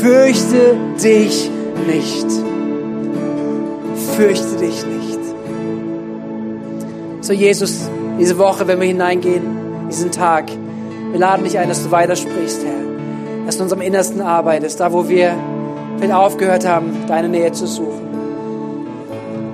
[0.00, 1.48] Fürchte dich
[1.86, 2.26] nicht.
[4.16, 5.18] Fürchte dich nicht.
[7.20, 9.42] So, Jesus, diese Woche, wenn wir hineingehen,
[9.88, 10.50] diesen Tag,
[11.12, 13.46] wir laden dich ein, dass du weitersprichst, Herr.
[13.46, 15.34] Dass du in unserem Innersten arbeitest, da wo wir
[15.98, 18.08] vielleicht aufgehört haben, deine Nähe zu suchen.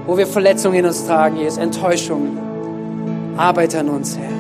[0.07, 2.46] Wo wir Verletzungen in uns tragen, Jesus, Enttäuschungen
[3.37, 4.31] Arbeite an uns, Herr.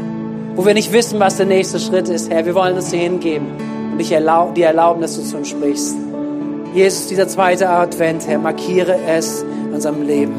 [0.55, 2.47] Wo wir nicht wissen, was der nächste Schritt ist, Herr.
[2.47, 3.47] Wir wollen uns dir hingeben
[3.93, 5.97] und dich erlaub, dir erlauben, dass du zu uns sprichst.
[6.75, 10.35] Jesus, dieser zweite Advent, Herr, markiere es in unserem Leben.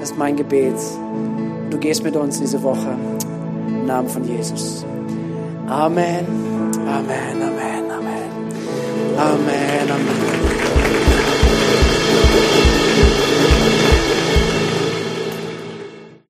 [0.00, 0.74] Das ist mein Gebet.
[1.70, 2.96] Du gehst mit uns diese Woche.
[3.68, 4.84] Im Namen von Jesus.
[5.68, 6.26] Amen.
[6.86, 9.18] Amen, Amen, Amen.
[9.18, 10.35] Amen, Amen.